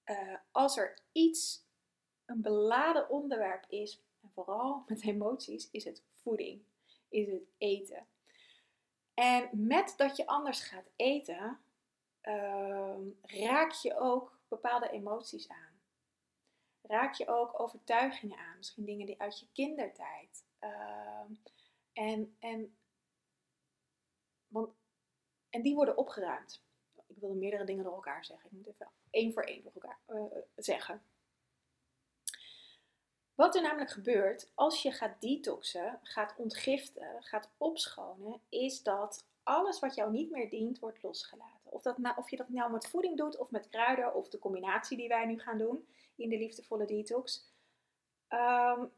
uh, 0.04 0.36
als 0.50 0.76
er 0.76 0.98
iets, 1.12 1.64
een 2.24 2.42
beladen 2.42 3.08
onderwerp 3.08 3.64
is, 3.68 4.02
en 4.22 4.30
vooral 4.34 4.84
met 4.86 5.02
emoties, 5.02 5.70
is 5.70 5.84
het 5.84 6.02
voeding 6.22 6.64
is 7.14 7.28
het 7.28 7.48
eten. 7.58 8.06
En 9.14 9.48
met 9.52 9.94
dat 9.96 10.16
je 10.16 10.26
anders 10.26 10.60
gaat 10.60 10.90
eten, 10.96 11.60
uh, 12.22 12.96
raak 13.22 13.72
je 13.72 13.98
ook 13.98 14.40
bepaalde 14.48 14.90
emoties 14.90 15.48
aan. 15.48 15.82
Raak 16.82 17.14
je 17.14 17.26
ook 17.26 17.60
overtuigingen 17.60 18.38
aan, 18.38 18.56
misschien 18.56 18.84
dingen 18.84 19.06
die 19.06 19.20
uit 19.20 19.40
je 19.40 19.48
kindertijd. 19.52 20.44
Uh, 20.60 21.20
en, 21.92 22.36
en, 22.38 22.76
want, 24.46 24.74
en 25.50 25.62
die 25.62 25.74
worden 25.74 25.96
opgeruimd. 25.96 26.62
Ik 27.06 27.18
wilde 27.18 27.34
meerdere 27.34 27.64
dingen 27.64 27.84
door 27.84 27.94
elkaar 27.94 28.24
zeggen. 28.24 28.50
Ik 28.50 28.56
moet 28.56 28.66
even 28.66 28.90
één 29.10 29.32
voor 29.32 29.42
één 29.42 29.62
door 29.62 29.72
elkaar 29.72 30.00
uh, 30.08 30.24
zeggen. 30.56 31.02
Wat 33.34 33.54
er 33.54 33.62
namelijk 33.62 33.90
gebeurt 33.90 34.50
als 34.54 34.82
je 34.82 34.92
gaat 34.92 35.20
detoxen, 35.20 35.98
gaat 36.02 36.34
ontgiften, 36.36 37.22
gaat 37.22 37.50
opschonen, 37.56 38.40
is 38.48 38.82
dat 38.82 39.26
alles 39.42 39.80
wat 39.80 39.94
jou 39.94 40.10
niet 40.10 40.30
meer 40.30 40.50
dient, 40.50 40.78
wordt 40.78 41.02
losgelaten. 41.02 41.72
Of, 41.72 41.82
dat 41.82 41.98
nou, 41.98 42.16
of 42.16 42.30
je 42.30 42.36
dat 42.36 42.48
nou 42.48 42.72
met 42.72 42.86
voeding 42.86 43.16
doet 43.16 43.36
of 43.36 43.50
met 43.50 43.68
kruiden 43.68 44.14
of 44.14 44.28
de 44.28 44.38
combinatie 44.38 44.96
die 44.96 45.08
wij 45.08 45.26
nu 45.26 45.40
gaan 45.40 45.58
doen 45.58 45.86
in 46.16 46.28
de 46.28 46.38
liefdevolle 46.38 46.84
detox. 46.84 47.52
Um, 48.28 48.92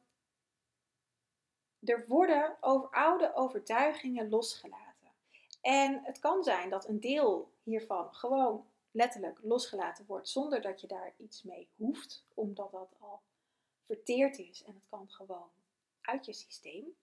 er 1.81 2.05
worden 2.09 2.57
oude 2.90 3.35
overtuigingen 3.35 4.29
losgelaten. 4.29 5.11
En 5.61 6.01
het 6.05 6.18
kan 6.18 6.44
zijn 6.44 6.70
dat 6.70 6.88
een 6.88 7.01
deel 7.01 7.53
hiervan 7.62 8.14
gewoon 8.14 8.66
letterlijk 8.90 9.38
losgelaten 9.42 10.07
wordt 10.07 10.29
zonder 10.29 10.61
dat 10.61 10.81
je 10.81 10.87
daar 10.87 11.14
iets 11.16 11.42
mee 11.42 11.68
hoeft, 11.77 12.25
omdat 12.35 12.70
dat 12.70 12.94
al 12.99 13.20
verteerd 13.87 14.38
is 14.38 14.64
en 14.64 14.75
het 14.75 14.87
kan 14.88 15.11
gewoon 15.11 15.49
uit 16.01 16.27
je 16.27 16.33
systeem. 16.33 16.96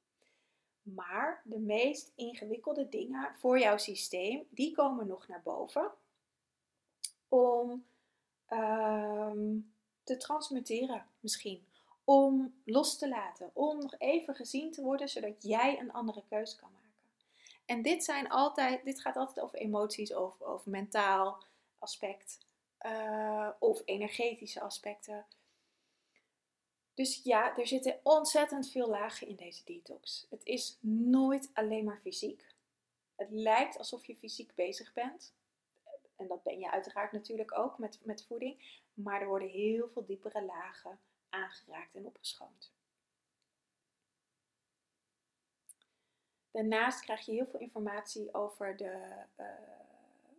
Maar 0.82 1.42
de 1.44 1.60
meest 1.60 2.12
ingewikkelde 2.16 2.90
dingen 2.90 3.36
voor 3.36 3.60
jouw 3.60 3.78
systeem, 3.78 4.48
die 4.50 4.76
komen 4.76 5.08
nog 5.08 5.28
naar 5.28 5.42
boven 5.44 5.92
om 7.28 7.86
um, 8.50 9.74
te 10.04 10.18
transmuteren 10.18 11.06
misschien. 11.20 11.68
Om 12.04 12.62
los 12.66 12.98
te 12.98 13.08
laten, 13.08 13.52
om 13.54 13.80
nog 13.80 13.96
even 13.98 14.36
gezien 14.36 14.72
te 14.72 14.82
worden, 14.82 15.10
zodat 15.10 15.44
jij 15.44 15.80
een 15.80 15.94
andere 15.94 16.24
keuze 16.30 16.56
kan 16.56 16.70
maken. 16.72 16.84
En 17.66 17.82
dit, 17.82 18.04
zijn 18.04 18.30
altijd, 18.30 18.86
dit 18.86 19.02
gaat 19.02 19.16
altijd 19.16 19.46
over 19.46 19.60
emoties, 19.60 20.14
over, 20.14 20.62
mentaal 20.66 21.44
aspect 21.80 22.46
uh, 22.86 23.50
of 23.60 23.82
energetische 23.86 24.62
aspecten. 24.62 25.26
Dus 26.94 27.22
ja, 27.24 27.58
er 27.58 27.68
zitten 27.68 28.00
ontzettend 28.04 28.70
veel 28.70 28.88
lagen 28.88 29.28
in 29.28 29.36
deze 29.36 29.64
detox. 29.66 30.28
Het 30.30 30.46
is 30.46 30.78
nooit 30.82 31.50
alleen 31.54 31.84
maar 31.84 32.00
fysiek. 32.00 32.46
Het 33.16 33.32
lijkt 33.32 33.78
alsof 33.78 34.06
je 34.06 34.16
fysiek 34.16 34.56
bezig 34.56 34.94
bent. 34.94 35.34
En 36.16 36.28
dat 36.28 36.44
ben 36.44 36.60
je 36.60 36.72
uiteraard 36.72 37.12
natuurlijk 37.12 37.58
ook 37.58 37.78
met, 37.78 38.00
met 38.04 38.26
voeding. 38.26 38.82
Maar 38.94 39.22
er 39.22 39.28
worden 39.28 39.50
heel 39.50 39.90
veel 39.90 40.06
diepere 40.06 40.44
lagen 40.46 41.00
aangeraakt 41.30 41.96
en 41.96 42.06
opgeschoond. 42.06 42.72
Daarnaast 46.52 47.02
krijg 47.02 47.26
je 47.26 47.32
heel 47.32 47.48
veel 47.48 47.60
informatie 47.60 48.34
over 48.34 48.78
de 48.78 49.24
uh, 49.38 49.46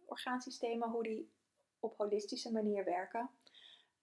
orgaansystemen, 0.07 0.89
hoe 0.89 1.03
die 1.03 1.31
op 1.81 1.97
holistische 1.97 2.53
manier 2.53 2.85
werken. 2.85 3.31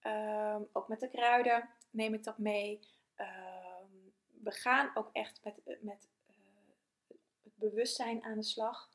Um, 0.02 0.68
ook 0.72 0.88
met 0.88 1.00
de 1.00 1.08
kruiden 1.08 1.68
neem 1.92 2.14
ik 2.14 2.24
dat 2.24 2.38
mee. 2.38 2.80
Um, 3.16 4.12
we 4.42 4.50
gaan 4.50 4.90
ook 4.94 5.10
echt 5.12 5.40
met, 5.44 5.60
met 5.80 6.08
uh, 6.30 6.36
het 7.42 7.52
bewustzijn 7.54 8.22
aan 8.22 8.36
de 8.36 8.44
slag. 8.44 8.90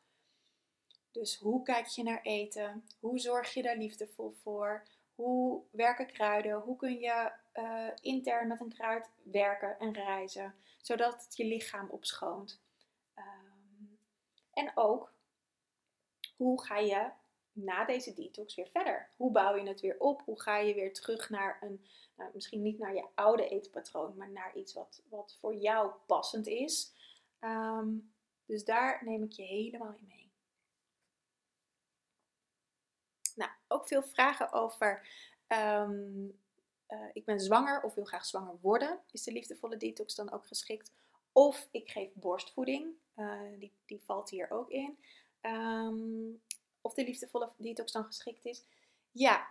Dus 1.11 1.37
hoe 1.37 1.63
kijk 1.63 1.85
je 1.85 2.03
naar 2.03 2.21
eten? 2.21 2.87
Hoe 2.99 3.19
zorg 3.19 3.53
je 3.53 3.61
daar 3.61 3.77
liefdevol 3.77 4.31
voor? 4.31 4.87
Hoe 5.15 5.63
werken 5.71 6.07
kruiden? 6.07 6.59
Hoe 6.59 6.75
kun 6.75 6.99
je 6.99 7.31
uh, 7.53 7.89
intern 8.01 8.47
met 8.47 8.59
een 8.59 8.73
kruid 8.73 9.09
werken 9.23 9.79
en 9.79 9.93
reizen, 9.93 10.55
zodat 10.81 11.23
het 11.23 11.35
je 11.35 11.45
lichaam 11.45 11.89
opschoont? 11.89 12.61
Um, 13.15 13.99
en 14.53 14.71
ook, 14.75 15.13
hoe 16.35 16.63
ga 16.63 16.77
je 16.77 17.11
na 17.57 17.85
deze 17.85 18.13
detox 18.13 18.55
weer 18.55 18.67
verder? 18.67 19.09
Hoe 19.15 19.31
bouw 19.31 19.55
je 19.55 19.67
het 19.67 19.81
weer 19.81 19.99
op? 19.99 20.21
Hoe 20.21 20.41
ga 20.41 20.57
je 20.57 20.73
weer 20.73 20.93
terug 20.93 21.29
naar 21.29 21.57
een, 21.61 21.85
nou, 22.15 22.31
misschien 22.33 22.61
niet 22.61 22.79
naar 22.79 22.95
je 22.95 23.05
oude 23.15 23.47
eetpatroon, 23.47 24.15
maar 24.15 24.29
naar 24.29 24.55
iets 24.55 24.73
wat, 24.73 25.01
wat 25.09 25.37
voor 25.39 25.55
jou 25.55 25.91
passend 26.05 26.47
is? 26.47 26.93
Um, 27.39 28.13
dus 28.45 28.65
daar 28.65 29.01
neem 29.05 29.23
ik 29.23 29.31
je 29.31 29.43
helemaal 29.43 29.93
in 29.97 30.07
mee. 30.07 30.31
Nou, 33.35 33.51
ook 33.67 33.87
veel 33.87 34.03
vragen 34.03 34.51
over. 34.51 35.07
Um, 35.47 36.39
uh, 36.89 37.09
ik 37.13 37.25
ben 37.25 37.39
zwanger 37.39 37.81
of 37.81 37.93
wil 37.93 38.05
graag 38.05 38.25
zwanger 38.25 38.57
worden. 38.61 38.99
Is 39.11 39.23
de 39.23 39.31
liefdevolle 39.31 39.77
detox 39.77 40.15
dan 40.15 40.31
ook 40.31 40.47
geschikt? 40.47 40.91
Of 41.31 41.67
ik 41.71 41.89
geef 41.89 42.13
borstvoeding. 42.13 42.93
Uh, 43.15 43.41
die, 43.59 43.73
die 43.85 44.01
valt 44.01 44.29
hier 44.29 44.51
ook 44.51 44.69
in. 44.69 44.97
Um, 45.41 46.41
of 46.87 46.93
de 46.93 47.03
liefdevolle 47.03 47.51
detox 47.57 47.91
dan 47.91 48.05
geschikt 48.05 48.45
is. 48.45 48.63
Ja, 49.11 49.47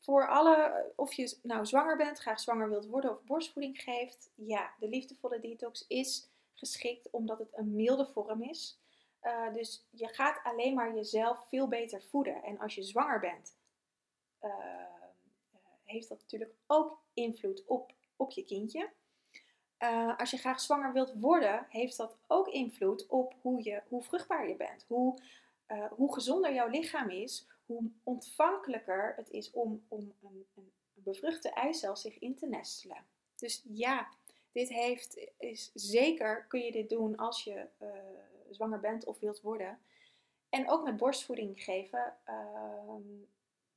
voor 0.00 0.28
alle, 0.28 0.84
of 0.96 1.12
je 1.12 1.38
nou 1.42 1.66
zwanger 1.66 1.96
bent, 1.96 2.18
graag 2.18 2.40
zwanger 2.40 2.68
wilt 2.68 2.86
worden 2.86 3.10
of 3.10 3.24
borstvoeding 3.24 3.82
geeft, 3.82 4.30
ja, 4.34 4.74
de 4.78 4.88
liefdevolle 4.88 5.40
detox 5.40 5.86
is 5.86 6.30
geschikt 6.54 7.10
omdat 7.10 7.38
het 7.38 7.56
een 7.56 7.74
milde 7.74 8.06
vorm 8.06 8.42
is. 8.42 8.80
Uh, 9.22 9.52
dus 9.52 9.86
je 9.90 10.08
gaat 10.08 10.40
alleen 10.42 10.74
maar 10.74 10.94
jezelf 10.94 11.48
veel 11.48 11.68
beter 11.68 12.02
voeden. 12.02 12.42
En 12.42 12.58
als 12.58 12.74
je 12.74 12.82
zwanger 12.82 13.20
bent, 13.20 13.56
uh, 14.40 14.50
heeft 15.84 16.08
dat 16.08 16.18
natuurlijk 16.18 16.54
ook 16.66 17.02
invloed 17.12 17.64
op, 17.66 17.92
op 18.16 18.30
je 18.30 18.44
kindje. 18.44 18.90
Als 20.16 20.30
je 20.30 20.36
graag 20.36 20.60
zwanger 20.60 20.92
wilt 20.92 21.12
worden, 21.20 21.66
heeft 21.68 21.96
dat 21.96 22.16
ook 22.26 22.48
invloed 22.48 23.06
op 23.06 23.34
hoe, 23.40 23.62
je, 23.62 23.82
hoe 23.88 24.02
vruchtbaar 24.02 24.48
je 24.48 24.56
bent. 24.56 24.84
Hoe 24.88 25.18
uh, 25.72 25.84
hoe 25.92 26.14
gezonder 26.14 26.54
jouw 26.54 26.68
lichaam 26.68 27.10
is, 27.10 27.46
hoe 27.66 27.90
ontvankelijker 28.02 29.12
het 29.16 29.30
is 29.30 29.50
om, 29.50 29.84
om 29.88 30.12
een, 30.22 30.46
een, 30.54 30.72
bevruchte 30.94 31.50
eicel 31.50 31.96
zich 31.96 32.18
in 32.18 32.34
te 32.34 32.46
nestelen. 32.46 33.04
Dus 33.36 33.62
ja, 33.64 34.08
dit 34.52 34.68
heeft, 34.68 35.30
is 35.38 35.70
zeker 35.74 36.44
kun 36.48 36.60
je 36.60 36.72
dit 36.72 36.88
doen 36.88 37.16
als 37.16 37.44
je 37.44 37.66
uh, 37.82 37.88
zwanger 38.50 38.80
bent 38.80 39.04
of 39.04 39.18
wilt 39.18 39.40
worden. 39.40 39.78
En 40.48 40.70
ook 40.70 40.84
met 40.84 40.96
borstvoeding 40.96 41.62
geven. 41.62 42.16
Uh, 42.28 42.96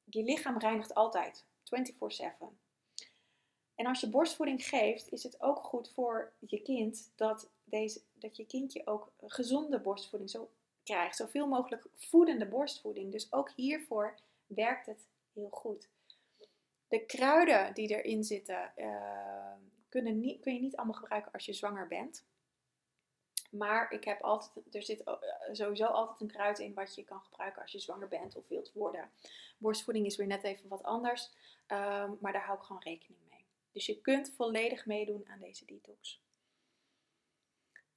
je 0.03 0.23
lichaam 0.23 0.57
reinigt 0.57 0.93
altijd, 0.93 1.45
24/7. 1.63 2.27
En 3.75 3.85
als 3.85 3.99
je 3.99 4.09
borstvoeding 4.09 4.65
geeft, 4.65 5.11
is 5.11 5.23
het 5.23 5.41
ook 5.41 5.63
goed 5.63 5.89
voor 5.89 6.33
je 6.39 6.61
kind 6.61 7.11
dat, 7.15 7.49
deze, 7.63 8.01
dat 8.13 8.37
je 8.37 8.45
kindje 8.45 8.81
ook 8.87 9.11
gezonde 9.21 9.79
borstvoeding 9.79 10.29
zo 10.29 10.49
krijgt. 10.85 11.15
Zoveel 11.15 11.47
mogelijk 11.47 11.87
voedende 11.95 12.47
borstvoeding. 12.47 13.11
Dus 13.11 13.33
ook 13.33 13.51
hiervoor 13.55 14.19
werkt 14.47 14.85
het 14.85 15.07
heel 15.33 15.49
goed. 15.49 15.89
De 16.87 17.05
kruiden 17.05 17.73
die 17.73 17.87
erin 17.87 18.23
zitten, 18.23 18.71
uh, 18.75 19.53
kunnen 19.89 20.19
niet, 20.19 20.41
kun 20.41 20.53
je 20.53 20.59
niet 20.59 20.75
allemaal 20.75 20.99
gebruiken 20.99 21.31
als 21.31 21.45
je 21.45 21.53
zwanger 21.53 21.87
bent. 21.87 22.25
Maar 23.51 23.91
ik 23.91 24.03
heb 24.03 24.21
altijd, 24.21 24.75
er 24.75 24.83
zit 24.83 25.03
eh, 25.03 25.13
sowieso 25.51 25.85
altijd 25.85 26.21
een 26.21 26.27
kruid 26.27 26.59
in 26.59 26.73
wat 26.73 26.95
je 26.95 27.03
kan 27.03 27.21
gebruiken 27.21 27.61
als 27.61 27.71
je 27.71 27.79
zwanger 27.79 28.07
bent 28.07 28.35
of 28.35 28.47
wilt 28.47 28.73
worden. 28.73 29.09
Borstvoeding 29.57 30.05
is 30.05 30.15
weer 30.15 30.27
net 30.27 30.43
even 30.43 30.69
wat 30.69 30.83
anders, 30.83 31.31
ehm, 31.65 32.11
maar 32.19 32.31
daar 32.31 32.45
hou 32.45 32.57
ik 32.57 32.63
gewoon 32.63 32.81
rekening 32.81 33.19
mee. 33.29 33.45
Dus 33.71 33.85
je 33.85 34.01
kunt 34.01 34.33
volledig 34.35 34.85
meedoen 34.85 35.27
aan 35.27 35.39
deze 35.39 35.65
detox. 35.65 36.21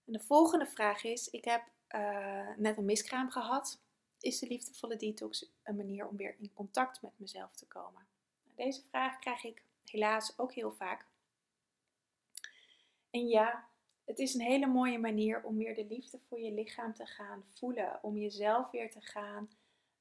En 0.05 0.13
de 0.13 0.21
volgende 0.21 0.67
vraag 0.67 1.05
is: 1.05 1.29
Ik 1.29 1.45
heb 1.45 1.63
net 2.57 2.77
een 2.77 2.85
miskraam 2.85 3.31
gehad. 3.31 3.81
Is 4.21 4.39
de 4.39 4.47
liefdevolle 4.47 4.97
detox 4.97 5.53
een 5.63 5.77
manier 5.77 6.09
om 6.09 6.17
weer 6.17 6.37
in 6.39 6.53
contact 6.53 7.03
met 7.03 7.13
mezelf 7.17 7.57
te 7.57 7.67
komen? 7.67 8.07
Deze 8.55 8.83
vraag 8.89 9.19
krijg 9.19 9.45
ik 9.45 9.63
helaas 9.85 10.39
ook 10.39 10.53
heel 10.53 10.73
vaak. 10.73 11.07
En 13.11 13.29
ja, 13.29 13.69
het 14.05 14.19
is 14.19 14.35
een 14.35 14.41
hele 14.41 14.67
mooie 14.67 14.99
manier 14.99 15.45
om 15.45 15.57
weer 15.57 15.75
de 15.75 15.87
liefde 15.87 16.19
voor 16.29 16.41
je 16.41 16.53
lichaam 16.53 16.95
te 16.95 17.07
gaan 17.07 17.45
voelen. 17.49 17.99
Om 18.03 18.17
jezelf 18.17 18.71
weer 18.71 18.91
te 18.91 19.01
gaan, 19.01 19.51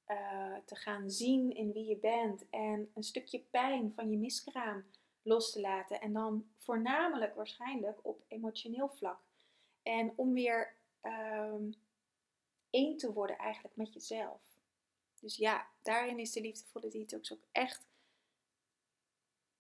uh, 0.08 0.56
te 0.66 0.76
gaan 0.76 1.10
zien 1.10 1.56
in 1.56 1.72
wie 1.72 1.86
je 1.86 1.98
bent. 1.98 2.50
En 2.50 2.92
een 2.94 3.04
stukje 3.04 3.40
pijn 3.40 3.94
van 3.96 4.12
je 4.12 4.18
miskraam 4.18 4.86
los 5.22 5.52
te 5.52 5.62
laten. 5.62 6.02
En 6.02 6.14
dan 6.14 6.50
voornamelijk 6.58 7.36
waarschijnlijk 7.36 8.00
op 8.06 8.24
emotioneel 8.28 8.90
vlak. 8.90 9.20
En 9.84 10.14
om 10.16 10.34
weer 10.34 10.77
um, 11.08 11.76
één 12.70 12.98
te 12.98 13.14
worden 13.14 13.38
eigenlijk 13.38 13.76
met 13.76 13.94
jezelf. 13.94 14.42
Dus 15.20 15.36
ja, 15.36 15.68
daarin 15.82 16.20
is 16.20 16.32
de 16.32 16.42
liefdevolle 16.42 16.90
detox 16.90 17.34
ook 17.34 17.44
echt 17.52 17.86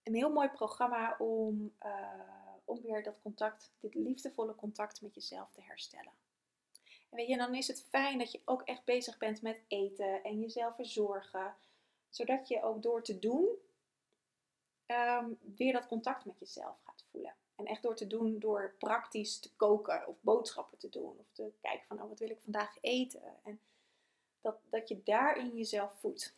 een 0.03 0.15
heel 0.15 0.31
mooi 0.31 0.49
programma 0.49 1.15
om, 1.17 1.73
uh, 1.85 2.57
om 2.65 2.81
weer 2.81 3.03
dat 3.03 3.21
contact, 3.21 3.71
dit 3.79 3.95
liefdevolle 3.95 4.55
contact 4.55 5.01
met 5.01 5.15
jezelf 5.15 5.51
te 5.51 5.61
herstellen. 5.61 6.13
En 7.09 7.17
weet 7.17 7.27
je, 7.27 7.37
dan 7.37 7.55
is 7.55 7.67
het 7.67 7.85
fijn 7.89 8.17
dat 8.17 8.31
je 8.31 8.41
ook 8.45 8.61
echt 8.61 8.83
bezig 8.83 9.17
bent 9.17 9.41
met 9.41 9.61
eten 9.67 10.23
en 10.23 10.39
jezelf 10.39 10.75
verzorgen, 10.75 11.55
zodat 12.09 12.47
je 12.47 12.63
ook 12.63 12.81
door 12.81 13.03
te 13.03 13.19
doen 13.19 13.47
um, 14.87 15.37
weer 15.55 15.73
dat 15.73 15.87
contact 15.87 16.25
met 16.25 16.39
jezelf 16.39 16.75
gaat 16.83 17.05
voelen. 17.11 17.35
En 17.57 17.65
echt 17.65 17.83
door 17.83 17.95
te 17.95 18.07
doen, 18.07 18.39
door 18.39 18.75
praktisch 18.79 19.39
te 19.39 19.55
koken 19.55 20.07
of 20.07 20.15
boodschappen 20.21 20.77
te 20.77 20.89
doen. 20.89 21.17
Of 21.19 21.25
te 21.31 21.51
kijken 21.61 21.87
van, 21.87 22.01
oh, 22.01 22.09
wat 22.09 22.19
wil 22.19 22.29
ik 22.29 22.41
vandaag 22.43 22.77
eten? 22.81 23.43
En 23.43 23.59
dat, 24.41 24.57
dat 24.69 24.87
je 24.87 25.03
daarin 25.03 25.55
jezelf 25.55 25.93
voedt. 25.99 26.35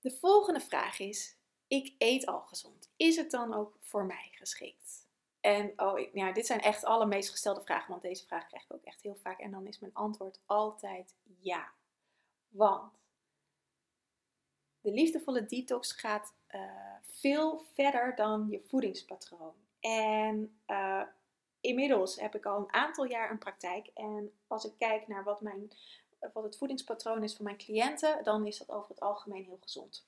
De 0.00 0.10
volgende 0.10 0.60
vraag 0.60 0.98
is, 0.98 1.36
ik 1.66 1.94
eet 1.98 2.26
al 2.26 2.40
gezond. 2.40 2.90
Is 2.96 3.16
het 3.16 3.30
dan 3.30 3.54
ook 3.54 3.76
voor 3.80 4.04
mij 4.04 4.28
geschikt? 4.32 5.06
En 5.40 5.72
oh, 5.76 6.12
ja, 6.12 6.32
dit 6.32 6.46
zijn 6.46 6.60
echt 6.60 6.84
alle 6.84 7.06
meest 7.06 7.30
gestelde 7.30 7.62
vragen, 7.62 7.90
want 7.90 8.02
deze 8.02 8.26
vraag 8.26 8.46
krijg 8.46 8.64
ik 8.64 8.72
ook 8.72 8.84
echt 8.84 9.02
heel 9.02 9.16
vaak. 9.16 9.38
En 9.38 9.50
dan 9.50 9.66
is 9.66 9.78
mijn 9.78 9.94
antwoord 9.94 10.40
altijd 10.46 11.14
ja. 11.40 11.72
Want 12.48 12.97
de 14.80 14.92
liefdevolle 14.92 15.46
detox 15.46 15.92
gaat 15.92 16.34
uh, 16.54 16.60
veel 17.02 17.62
verder 17.72 18.14
dan 18.14 18.46
je 18.50 18.60
voedingspatroon. 18.66 19.54
En 19.80 20.58
uh, 20.66 21.02
inmiddels 21.60 22.20
heb 22.20 22.34
ik 22.34 22.46
al 22.46 22.58
een 22.58 22.72
aantal 22.72 23.04
jaar 23.04 23.30
een 23.30 23.38
praktijk. 23.38 23.86
En 23.94 24.32
als 24.46 24.64
ik 24.64 24.72
kijk 24.78 25.08
naar 25.08 25.24
wat, 25.24 25.40
mijn, 25.40 25.70
wat 26.32 26.42
het 26.42 26.56
voedingspatroon 26.56 27.22
is 27.22 27.34
van 27.34 27.44
mijn 27.44 27.56
cliënten, 27.56 28.24
dan 28.24 28.46
is 28.46 28.58
dat 28.58 28.70
over 28.70 28.90
het 28.90 29.00
algemeen 29.00 29.44
heel 29.44 29.58
gezond. 29.60 30.06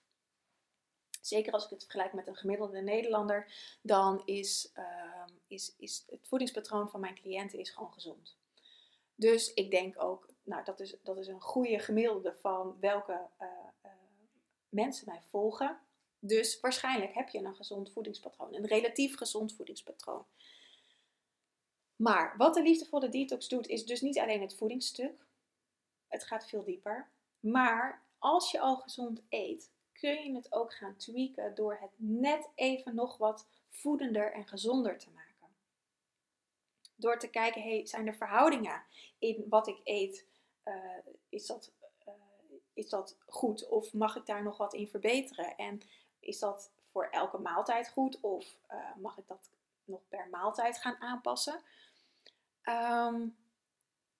Zeker 1.20 1.52
als 1.52 1.64
ik 1.64 1.70
het 1.70 1.83
vergelijk 1.83 2.12
met 2.12 2.26
een 2.26 2.37
gemiddelde 2.37 2.80
Nederlander, 2.80 3.52
dan 3.83 4.22
is, 4.24 4.72
uh, 4.76 5.24
is, 5.46 5.74
is 5.78 6.04
het 6.11 6.26
voedingspatroon 6.28 6.88
van 6.88 7.00
mijn 7.00 7.14
cliënten 7.14 7.59
is 7.59 7.70
gewoon 7.70 7.92
gezond. 7.92 8.37
Dus 9.14 9.54
ik 9.54 9.70
denk 9.70 10.02
ook, 10.02 10.28
nou, 10.42 10.64
dat 10.64 10.80
is, 10.80 10.96
dat 11.02 11.18
is 11.18 11.26
een 11.26 11.40
goede 11.40 11.78
gemiddelde 11.78 12.37
van 12.40 12.76
welke 12.80 13.26
mensen 14.70 15.09
mij 15.09 15.22
volgen. 15.28 15.78
Dus 16.18 16.61
waarschijnlijk 16.61 17.14
heb 17.14 17.28
je 17.28 17.38
een 17.38 17.54
gezond 17.54 17.92
voedingspatroon, 17.92 18.54
een 18.54 18.66
relatief 18.66 19.16
gezond 19.16 19.52
voedingspatroon. 19.52 20.24
Maar 21.96 22.35
wat 22.37 22.54
de 22.54 22.62
liefdevolle 22.62 23.09
detox 23.09 23.48
doet, 23.48 23.66
is 23.66 23.87
dus 23.87 24.00
niet 24.00 24.18
alleen 24.18 24.40
het 24.40 24.56
voedingsstuk. 24.56 25.26
Het 26.09 26.24
gaat 26.24 26.48
veel 26.48 26.64
dieper. 26.64 27.11
Maar 27.40 28.02
als 28.18 28.50
je 28.50 28.61
al 28.61 28.76
gezond 28.76 29.22
eet, 29.28 29.70
kun 29.92 30.24
je 30.24 30.35
het 30.35 30.52
ook 30.52 30.74
gaan 30.74 30.96
tweaken 30.96 31.54
door 31.54 31.78
het 31.80 31.90
net 31.96 32.48
even 32.54 32.94
nog 32.94 33.16
wat 33.16 33.46
voedender 33.70 34.33
en 34.33 34.48
gezonder 34.48 34.98
te 34.98 35.11
maken. 35.11 35.48
Door 36.94 37.18
te 37.18 37.30
kijken, 37.30 37.62
hey, 37.62 37.87
zijn 37.87 38.06
er 38.06 38.16
verhoudingen 38.16 38.83
in 39.18 39.44
wat 39.48 39.68
ik 39.68 39.80
eet? 39.85 40.26
Uh, 40.64 40.74
is, 41.28 41.46
dat, 41.46 41.72
is 42.81 42.88
dat 42.88 43.19
goed 43.27 43.69
of 43.69 43.93
mag 43.93 44.16
ik 44.16 44.27
daar 44.27 44.43
nog 44.43 44.57
wat 44.57 44.75
in 44.75 44.88
verbeteren? 44.88 45.57
En 45.57 45.81
is 46.21 46.38
dat 46.38 46.73
voor 46.83 47.05
elke 47.05 47.38
maaltijd 47.38 47.88
goed 47.88 48.21
of 48.21 48.57
uh, 48.71 48.97
mag 48.97 49.19
ik 49.19 49.27
dat 49.27 49.51
nog 49.85 50.01
per 50.09 50.29
maaltijd 50.29 50.79
gaan 50.79 51.01
aanpassen? 51.01 51.62
Um, 52.64 53.37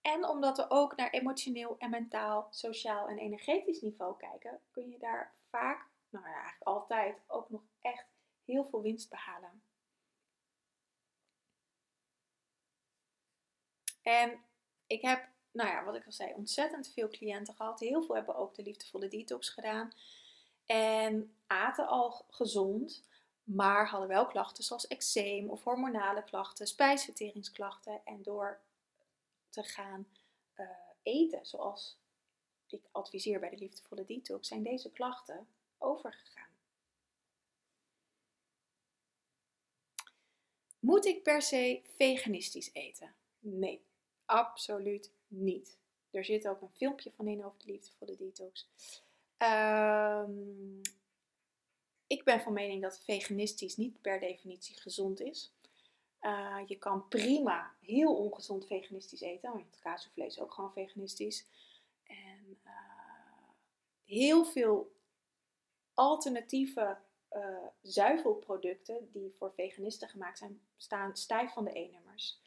en 0.01 0.27
omdat 0.27 0.57
we 0.57 0.69
ook 0.69 0.95
naar 0.95 1.09
emotioneel 1.09 1.77
en 1.77 1.89
mentaal, 1.89 2.47
sociaal 2.49 3.07
en 3.07 3.17
energetisch 3.17 3.81
niveau 3.81 4.17
kijken, 4.17 4.61
kun 4.71 4.89
je 4.89 4.97
daar 4.97 5.35
vaak, 5.45 5.87
nou 6.09 6.25
ja, 6.25 6.33
eigenlijk 6.33 6.63
altijd, 6.63 7.21
ook 7.27 7.49
nog 7.49 7.61
echt 7.81 8.05
heel 8.45 8.65
veel 8.65 8.81
winst 8.81 9.09
behalen. 9.09 9.63
En 14.01 14.45
ik 14.87 15.01
heb, 15.01 15.29
nou 15.51 15.69
ja, 15.69 15.83
wat 15.83 15.95
ik 15.95 16.05
al 16.05 16.11
zei, 16.11 16.33
ontzettend 16.33 16.87
veel 16.87 17.07
cliënten 17.07 17.55
gehad. 17.55 17.79
Heel 17.79 18.03
veel 18.03 18.15
hebben 18.15 18.35
ook 18.35 18.55
de 18.55 18.63
liefdevolle 18.63 19.07
detox 19.07 19.49
gedaan. 19.49 19.91
En 20.65 21.35
aten 21.47 21.87
al 21.87 22.25
gezond, 22.29 23.03
maar 23.43 23.87
hadden 23.87 24.09
wel 24.09 24.25
klachten 24.25 24.63
zoals 24.63 24.87
eczeem 24.87 25.49
of 25.49 25.63
hormonale 25.63 26.23
klachten, 26.23 26.67
spijsverteringsklachten. 26.67 28.01
En 28.05 28.23
door 28.23 28.59
te 29.49 29.63
gaan 29.63 30.07
uh, 30.55 30.69
eten 31.03 31.45
zoals 31.45 31.99
ik 32.67 32.81
adviseer 32.91 33.39
bij 33.39 33.49
de 33.49 33.57
liefdevolle 33.57 34.05
detox, 34.05 34.47
zijn 34.47 34.63
deze 34.63 34.91
klachten 34.91 35.47
overgegaan. 35.77 36.49
Moet 40.79 41.05
ik 41.05 41.23
per 41.23 41.41
se 41.41 41.81
veganistisch 41.95 42.73
eten? 42.73 43.15
Nee, 43.39 43.85
absoluut 44.25 45.11
niet. 45.31 45.79
Er 46.11 46.25
zit 46.25 46.47
ook 46.47 46.61
een 46.61 46.75
filmpje 46.75 47.11
van 47.11 47.27
in 47.27 47.45
over 47.45 47.59
de 47.59 47.71
liefdevolle 47.71 48.15
detox. 48.15 48.69
Um, 49.37 50.81
ik 52.07 52.23
ben 52.23 52.41
van 52.41 52.53
mening 52.53 52.81
dat 52.81 52.99
veganistisch 52.99 53.77
niet 53.77 54.01
per 54.01 54.19
definitie 54.19 54.79
gezond 54.79 55.19
is. 55.19 55.53
Uh, 56.21 56.61
je 56.65 56.77
kan 56.77 57.07
prima 57.07 57.75
heel 57.79 58.15
ongezond 58.15 58.67
veganistisch 58.67 59.21
eten, 59.21 59.51
want 59.51 59.79
kaas 59.79 60.05
of 60.07 60.13
vlees 60.13 60.39
ook 60.39 60.53
gewoon 60.53 60.73
veganistisch. 60.73 61.45
En 62.03 62.59
uh, 62.65 62.71
heel 64.05 64.45
veel 64.45 64.95
alternatieve 65.93 66.97
uh, 67.31 67.65
zuivelproducten 67.81 69.09
die 69.11 69.33
voor 69.37 69.53
veganisten 69.53 70.09
gemaakt 70.09 70.37
zijn, 70.37 70.61
staan 70.77 71.15
stijf 71.15 71.53
van 71.53 71.65
de 71.65 71.79
E-nummers. 71.79 72.41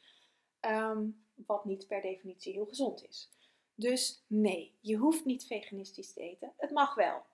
Um, 0.60 1.23
wat 1.34 1.64
niet 1.64 1.86
per 1.86 2.00
definitie 2.00 2.52
heel 2.52 2.66
gezond 2.66 3.08
is. 3.08 3.30
Dus 3.74 4.24
nee, 4.26 4.74
je 4.80 4.96
hoeft 4.96 5.24
niet 5.24 5.46
veganistisch 5.46 6.12
te 6.12 6.20
eten. 6.20 6.52
Het 6.56 6.70
mag 6.70 6.94
wel. 6.94 7.26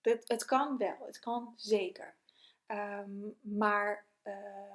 Het, 0.00 0.28
het 0.28 0.44
kan 0.44 0.76
wel, 0.76 0.96
het 1.06 1.18
kan 1.18 1.54
zeker. 1.56 2.16
Um, 2.66 3.38
maar 3.40 4.06
uh, 4.22 4.34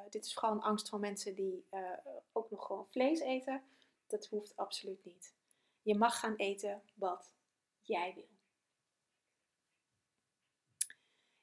dit 0.10 0.26
is 0.26 0.34
gewoon 0.34 0.62
angst 0.62 0.90
van 0.90 1.00
mensen 1.00 1.36
die 1.36 1.66
uh, 1.72 1.98
ook 2.32 2.50
nog 2.52 2.66
gewoon 2.66 2.88
vlees 2.88 3.20
eten. 3.20 3.64
Dat 4.08 4.28
hoeft 4.28 4.56
absoluut 4.56 5.06
niet. 5.06 5.34
Je 5.82 5.96
mag 5.96 6.20
gaan 6.20 6.36
eten 6.36 6.82
wat 6.94 7.34
jij 7.82 8.14
wil. 8.16 8.38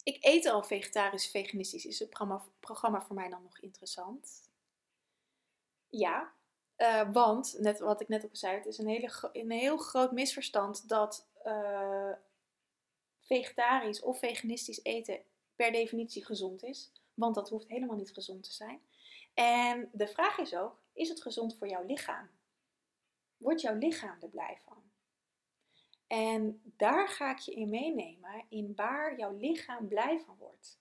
ik 0.05 0.25
eet 0.25 0.47
al 0.47 0.63
vegetarisch, 0.63 1.31
veganistisch. 1.31 1.87
Is 1.87 1.99
het 1.99 2.11
programma, 2.11 2.45
programma 2.61 3.03
voor 3.03 3.15
mij 3.15 3.29
dan 3.29 3.43
nog 3.43 3.59
interessant? 3.59 4.51
Ja, 5.89 6.34
uh, 6.77 7.13
want, 7.13 7.57
net 7.59 7.79
wat 7.79 8.01
ik 8.01 8.09
net 8.09 8.25
ook 8.25 8.37
zei, 8.37 8.57
het 8.57 8.67
is 8.67 8.79
een, 8.79 8.89
hele, 8.89 9.29
een 9.33 9.51
heel 9.51 9.77
groot 9.77 10.13
misverstand 10.13 10.89
dat 10.89 11.29
uh, 11.45 12.13
vegetarisch 13.21 14.03
of 14.03 14.19
veganistisch 14.19 14.85
eten 14.85 15.21
per 15.57 15.73
definitie 15.73 16.25
gezond 16.25 16.63
is. 16.63 16.93
Want 17.15 17.35
dat 17.35 17.49
hoeft 17.49 17.69
helemaal 17.69 17.97
niet 17.97 18.13
gezond 18.13 18.43
te 18.43 18.53
zijn. 18.53 18.81
En 19.35 19.89
de 19.93 20.09
vraag 20.09 20.39
is 20.39 20.55
ook, 20.55 20.83
is 20.93 21.09
het 21.09 21.23
gezond 21.23 21.57
voor 21.57 21.69
jouw 21.69 21.85
lichaam? 21.85 22.31
Wordt 23.37 23.61
jouw 23.61 23.75
lichaam 23.75 24.17
er 24.21 24.29
blij 24.29 24.59
van? 24.65 24.83
En 26.07 26.63
daar 26.77 27.09
ga 27.09 27.31
ik 27.31 27.39
je 27.39 27.55
in 27.55 27.69
meenemen, 27.69 28.45
in 28.49 28.73
waar 28.77 29.19
jouw 29.19 29.37
lichaam 29.37 29.89
blij 29.89 30.21
van 30.21 30.37
wordt. 30.39 30.79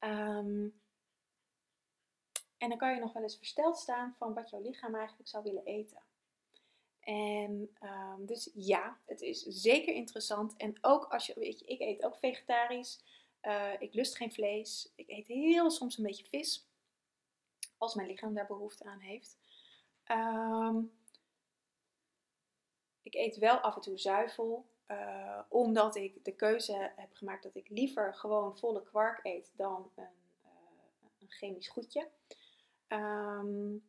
Um, 0.00 0.80
en 2.58 2.68
dan 2.68 2.78
kan 2.78 2.94
je 2.94 3.00
nog 3.00 3.12
wel 3.12 3.22
eens 3.22 3.36
versteld 3.36 3.78
staan 3.78 4.14
van 4.18 4.34
wat 4.34 4.50
jouw 4.50 4.62
lichaam 4.62 4.94
eigenlijk 4.94 5.28
zou 5.28 5.42
willen 5.42 5.64
eten. 5.64 6.02
En 7.00 7.76
um, 7.82 8.26
dus 8.26 8.50
ja, 8.54 8.98
het 9.06 9.20
is 9.20 9.42
zeker 9.42 9.94
interessant. 9.94 10.56
En 10.56 10.78
ook 10.80 11.04
als 11.04 11.26
je, 11.26 11.34
weet 11.36 11.58
je, 11.58 11.64
ik 11.64 11.80
eet 11.80 12.04
ook 12.04 12.16
vegetarisch. 12.16 13.00
Uh, 13.42 13.72
ik 13.78 13.94
lust 13.94 14.16
geen 14.16 14.32
vlees. 14.32 14.92
Ik 14.94 15.08
eet 15.08 15.26
heel 15.26 15.70
soms 15.70 15.98
een 15.98 16.04
beetje 16.04 16.24
vis. 16.24 16.66
Als 17.78 17.94
mijn 17.94 18.08
lichaam 18.08 18.34
daar 18.34 18.46
behoefte 18.46 18.84
aan 18.84 19.00
heeft. 19.00 19.38
Um, 20.10 20.92
ik 23.02 23.14
eet 23.14 23.36
wel 23.36 23.58
af 23.58 23.74
en 23.74 23.80
toe 23.80 23.98
zuivel. 23.98 24.66
Uh, 24.88 25.40
omdat 25.48 25.96
ik 25.96 26.24
de 26.24 26.32
keuze 26.32 26.92
heb 26.96 27.12
gemaakt 27.12 27.42
dat 27.42 27.54
ik 27.54 27.68
liever 27.68 28.14
gewoon 28.14 28.58
volle 28.58 28.82
kwark 28.82 29.24
eet 29.24 29.52
dan 29.56 29.90
een, 29.94 30.04
uh, 30.44 30.50
een 31.20 31.30
chemisch 31.30 31.68
goedje. 31.68 32.08
Um, 32.88 33.88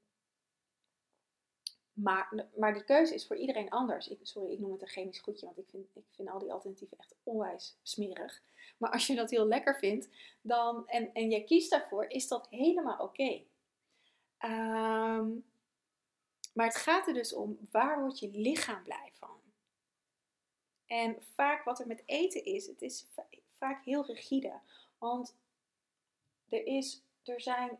maar, 1.93 2.47
maar 2.55 2.73
die 2.73 2.83
keuze 2.83 3.13
is 3.13 3.27
voor 3.27 3.38
iedereen 3.38 3.69
anders. 3.69 4.07
Ik, 4.07 4.19
sorry, 4.21 4.51
ik 4.51 4.59
noem 4.59 4.71
het 4.71 4.81
een 4.81 4.88
chemisch 4.88 5.19
goedje, 5.19 5.45
want 5.45 5.57
ik 5.57 5.69
vind, 5.69 5.95
ik 5.95 6.05
vind 6.09 6.29
al 6.29 6.39
die 6.39 6.53
alternatieven 6.53 6.97
echt 6.97 7.15
onwijs 7.23 7.77
smerig. 7.81 8.43
Maar 8.77 8.91
als 8.91 9.07
je 9.07 9.15
dat 9.15 9.29
heel 9.29 9.47
lekker 9.47 9.75
vindt 9.75 10.09
dan, 10.41 10.88
en, 10.88 11.13
en 11.13 11.29
je 11.29 11.43
kiest 11.43 11.71
daarvoor, 11.71 12.05
is 12.05 12.27
dat 12.27 12.47
helemaal 12.49 12.97
oké. 12.97 13.43
Um, 14.39 15.45
maar 16.53 16.65
het 16.65 16.75
gaat 16.75 17.07
er 17.07 17.13
dus 17.13 17.33
om, 17.33 17.59
waar 17.71 18.01
wordt 18.01 18.19
je 18.19 18.29
lichaam 18.31 18.83
blij 18.83 19.12
van? 19.13 19.41
En 20.85 21.23
vaak 21.33 21.63
wat 21.63 21.79
er 21.79 21.88
met 21.88 22.03
eten 22.05 22.45
is, 22.45 22.67
het 22.67 22.81
is 22.81 23.07
vaak 23.47 23.85
heel 23.85 24.05
rigide. 24.05 24.59
Want 24.97 25.38
er, 26.49 26.65
is, 26.65 27.03
er 27.23 27.41
zijn 27.41 27.79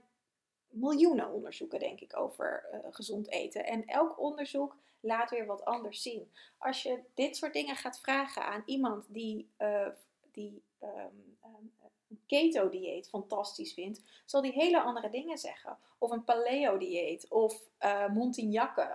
miljoenen 0.70 1.32
onderzoeken, 1.32 1.80
denk 1.80 2.00
ik, 2.00 2.18
over 2.18 2.66
uh, 2.74 2.80
gezond 2.92 3.30
eten. 3.30 3.66
En 3.66 3.86
elk 3.86 4.20
onderzoek 4.20 4.76
laat 5.00 5.30
weer 5.30 5.46
wat 5.46 5.66
anders 5.66 6.02
zien. 6.02 6.32
Als 6.58 6.84
je 6.84 7.00
dit 7.14 7.38
soort 7.38 7.54
dingen 7.54 7.76
gaat 7.76 8.00
vragen 8.00 8.46
aan 8.46 8.64
iemand 8.66 9.06
die, 9.08 9.50
uh, 9.58 9.88
die 10.32 10.62
um, 10.82 11.38
um, 11.44 11.72
een 12.10 12.22
keto-dieet 12.26 13.10
fantastisch 13.10 13.74
vindt, 13.74 14.02
zal 14.26 14.42
die 14.42 14.52
hele 14.52 14.82
andere 14.82 15.10
dingen 15.10 15.38
zeggen. 15.38 15.78
Of 15.98 16.12
een 16.12 16.24
paleo-dieet, 16.24 17.30
of 17.30 17.62
uh, 17.80 18.06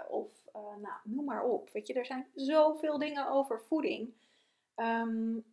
of 0.08 0.28
nou, 0.54 0.94
noem 1.04 1.24
maar 1.24 1.44
op. 1.44 1.70
Weet 1.70 1.86
je, 1.86 1.94
er 1.94 2.06
zijn 2.06 2.26
zoveel 2.34 2.98
dingen 2.98 3.30
over 3.30 3.62
voeding, 3.62 4.12
um, 4.76 5.44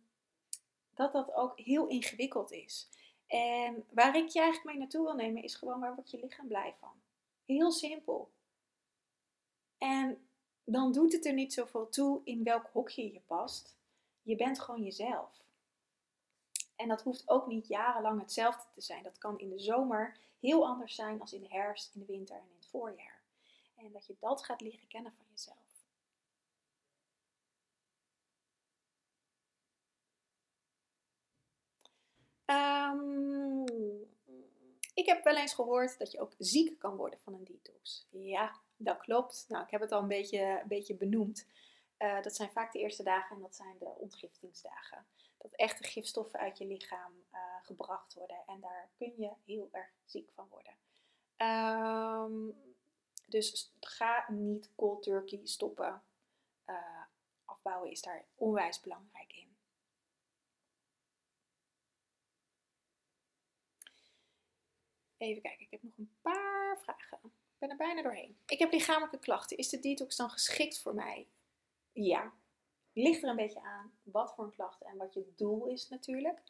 dat 0.94 1.12
dat 1.12 1.34
ook 1.34 1.58
heel 1.58 1.86
ingewikkeld 1.86 2.52
is. 2.52 2.88
En 3.32 3.84
waar 3.90 4.16
ik 4.16 4.28
je 4.28 4.40
eigenlijk 4.40 4.64
mee 4.70 4.78
naartoe 4.78 5.04
wil 5.04 5.14
nemen, 5.14 5.42
is 5.42 5.54
gewoon 5.54 5.80
waar 5.80 5.94
wordt 5.94 6.10
je 6.10 6.20
lichaam 6.20 6.46
blij 6.46 6.74
van. 6.80 7.02
Heel 7.44 7.70
simpel. 7.70 8.30
En 9.78 10.28
dan 10.64 10.92
doet 10.92 11.12
het 11.12 11.26
er 11.26 11.32
niet 11.32 11.52
zoveel 11.52 11.88
toe 11.88 12.20
in 12.24 12.44
welk 12.44 12.66
hokje 12.72 13.12
je 13.12 13.20
past. 13.20 13.76
Je 14.22 14.36
bent 14.36 14.60
gewoon 14.60 14.82
jezelf. 14.82 15.44
En 16.76 16.88
dat 16.88 17.02
hoeft 17.02 17.28
ook 17.28 17.46
niet 17.46 17.66
jarenlang 17.66 18.20
hetzelfde 18.20 18.64
te 18.74 18.80
zijn. 18.80 19.02
Dat 19.02 19.18
kan 19.18 19.38
in 19.38 19.50
de 19.50 19.58
zomer 19.58 20.18
heel 20.40 20.66
anders 20.66 20.94
zijn 20.94 21.20
als 21.20 21.32
in 21.32 21.42
de 21.42 21.48
herfst, 21.48 21.94
in 21.94 22.00
de 22.00 22.06
winter 22.06 22.36
en 22.36 22.48
in 22.48 22.56
het 22.56 22.68
voorjaar. 22.68 23.22
En 23.76 23.92
dat 23.92 24.06
je 24.06 24.16
dat 24.20 24.44
gaat 24.44 24.60
leren 24.60 24.88
kennen 24.88 25.12
van 25.12 25.26
jezelf. 25.30 25.61
Um, 32.52 33.64
ik 34.94 35.06
heb 35.06 35.24
wel 35.24 35.36
eens 35.36 35.54
gehoord 35.54 35.98
dat 35.98 36.12
je 36.12 36.20
ook 36.20 36.32
ziek 36.38 36.78
kan 36.78 36.96
worden 36.96 37.18
van 37.20 37.34
een 37.34 37.44
detox. 37.44 38.06
Ja, 38.10 38.60
dat 38.76 38.98
klopt. 38.98 39.44
Nou, 39.48 39.64
ik 39.64 39.70
heb 39.70 39.80
het 39.80 39.92
al 39.92 40.02
een 40.02 40.08
beetje, 40.08 40.60
een 40.60 40.68
beetje 40.68 40.94
benoemd. 40.94 41.46
Uh, 41.98 42.22
dat 42.22 42.36
zijn 42.36 42.50
vaak 42.50 42.72
de 42.72 42.78
eerste 42.78 43.02
dagen 43.02 43.36
en 43.36 43.42
dat 43.42 43.56
zijn 43.56 43.78
de 43.78 43.94
ontgiftingsdagen 43.98 45.06
dat 45.42 45.52
echte 45.52 45.84
gifstoffen 45.84 46.38
uit 46.38 46.58
je 46.58 46.66
lichaam 46.66 47.12
uh, 47.32 47.40
gebracht 47.62 48.14
worden. 48.14 48.42
En 48.46 48.60
daar 48.60 48.90
kun 48.96 49.12
je 49.16 49.30
heel 49.44 49.68
erg 49.72 49.90
ziek 50.04 50.30
van 50.34 50.48
worden. 50.48 50.74
Um, 51.36 52.54
dus 53.26 53.72
ga 53.80 54.24
niet 54.28 54.70
cold 54.74 55.02
turkey 55.02 55.40
stoppen. 55.44 56.02
Uh, 56.66 57.02
afbouwen 57.44 57.90
is 57.90 58.02
daar 58.02 58.24
onwijs 58.34 58.80
belangrijk 58.80 59.32
in. 59.32 59.56
Even 65.22 65.42
kijken, 65.42 65.60
ik 65.60 65.70
heb 65.70 65.82
nog 65.82 65.98
een 65.98 66.12
paar 66.22 66.78
vragen. 66.80 67.18
Ik 67.22 67.58
ben 67.58 67.70
er 67.70 67.76
bijna 67.76 68.02
doorheen. 68.02 68.36
Ik 68.46 68.58
heb 68.58 68.72
lichamelijke 68.72 69.18
klachten. 69.18 69.56
Is 69.56 69.68
de 69.68 69.78
detox 69.78 70.16
dan 70.16 70.30
geschikt 70.30 70.80
voor 70.80 70.94
mij? 70.94 71.28
Ja, 71.92 72.32
ligt 72.92 73.22
er 73.22 73.28
een 73.28 73.36
beetje 73.36 73.60
aan 73.60 73.92
wat 74.02 74.34
voor 74.34 74.44
een 74.44 74.54
klacht 74.54 74.82
en 74.82 74.96
wat 74.96 75.14
je 75.14 75.32
doel 75.36 75.66
is 75.66 75.88
natuurlijk. 75.88 76.42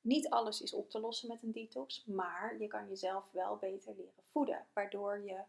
Niet 0.00 0.28
alles 0.28 0.62
is 0.62 0.72
op 0.72 0.90
te 0.90 1.00
lossen 1.00 1.28
met 1.28 1.42
een 1.42 1.52
detox, 1.52 2.04
maar 2.04 2.58
je 2.58 2.66
kan 2.66 2.88
jezelf 2.88 3.30
wel 3.30 3.56
beter 3.56 3.94
leren 3.96 4.24
voeden, 4.30 4.66
waardoor 4.72 5.18
je 5.18 5.42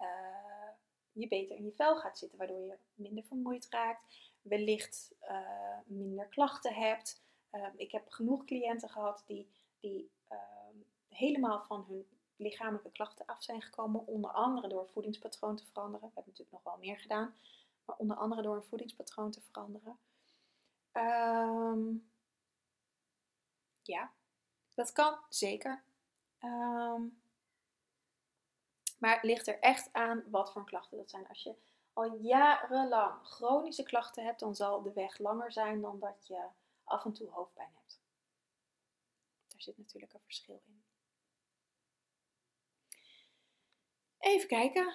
uh, 0.00 0.68
je 1.12 1.28
beter 1.28 1.56
in 1.56 1.64
je 1.64 1.72
vel 1.72 1.96
gaat 1.96 2.18
zitten, 2.18 2.38
waardoor 2.38 2.60
je 2.60 2.78
minder 2.94 3.24
vermoeid 3.24 3.66
raakt, 3.70 4.16
wellicht 4.42 5.14
uh, 5.22 5.78
minder 5.86 6.26
klachten 6.26 6.74
hebt. 6.74 7.22
Uh, 7.52 7.66
ik 7.76 7.92
heb 7.92 8.08
genoeg 8.08 8.44
cliënten 8.44 8.88
gehad 8.88 9.22
die, 9.26 9.48
die 9.80 10.10
ehm, 10.28 10.76
helemaal 11.12 11.62
van 11.62 11.84
hun 11.88 12.06
lichamelijke 12.36 12.90
klachten 12.90 13.26
af 13.26 13.42
zijn 13.42 13.62
gekomen, 13.62 14.06
onder 14.06 14.30
andere 14.30 14.68
door 14.68 14.88
voedingspatroon 14.92 15.56
te 15.56 15.66
veranderen. 15.66 16.08
We 16.08 16.14
hebben 16.14 16.32
natuurlijk 16.32 16.64
nog 16.64 16.74
wel 16.74 16.82
meer 16.88 16.98
gedaan 16.98 17.34
maar 17.84 17.96
onder 17.96 18.16
andere 18.16 18.42
door 18.42 18.56
een 18.56 18.64
voedingspatroon 18.64 19.30
te 19.30 19.40
veranderen. 19.40 19.98
Um, 20.92 22.10
ja, 23.82 24.12
dat 24.74 24.92
kan 24.92 25.18
zeker. 25.28 25.82
Um, 26.40 27.22
maar 28.98 29.14
het 29.14 29.22
ligt 29.22 29.46
er 29.46 29.58
echt 29.58 29.92
aan 29.92 30.30
wat 30.30 30.52
voor 30.52 30.64
klachten 30.64 30.96
dat 30.96 31.10
zijn. 31.10 31.28
Als 31.28 31.42
je 31.42 31.54
al 31.92 32.16
jarenlang 32.16 33.26
chronische 33.26 33.82
klachten 33.82 34.24
hebt, 34.24 34.40
dan 34.40 34.54
zal 34.54 34.82
de 34.82 34.92
weg 34.92 35.18
langer 35.18 35.52
zijn 35.52 35.80
dan 35.80 35.98
dat 35.98 36.26
je 36.26 36.46
af 36.84 37.04
en 37.04 37.12
toe 37.12 37.30
hoofdpijn 37.30 37.72
hebt. 37.74 38.00
Daar 39.48 39.60
zit 39.60 39.78
natuurlijk 39.78 40.12
een 40.12 40.20
verschil 40.20 40.62
in. 40.66 40.82
Even 44.32 44.48
kijken. 44.48 44.92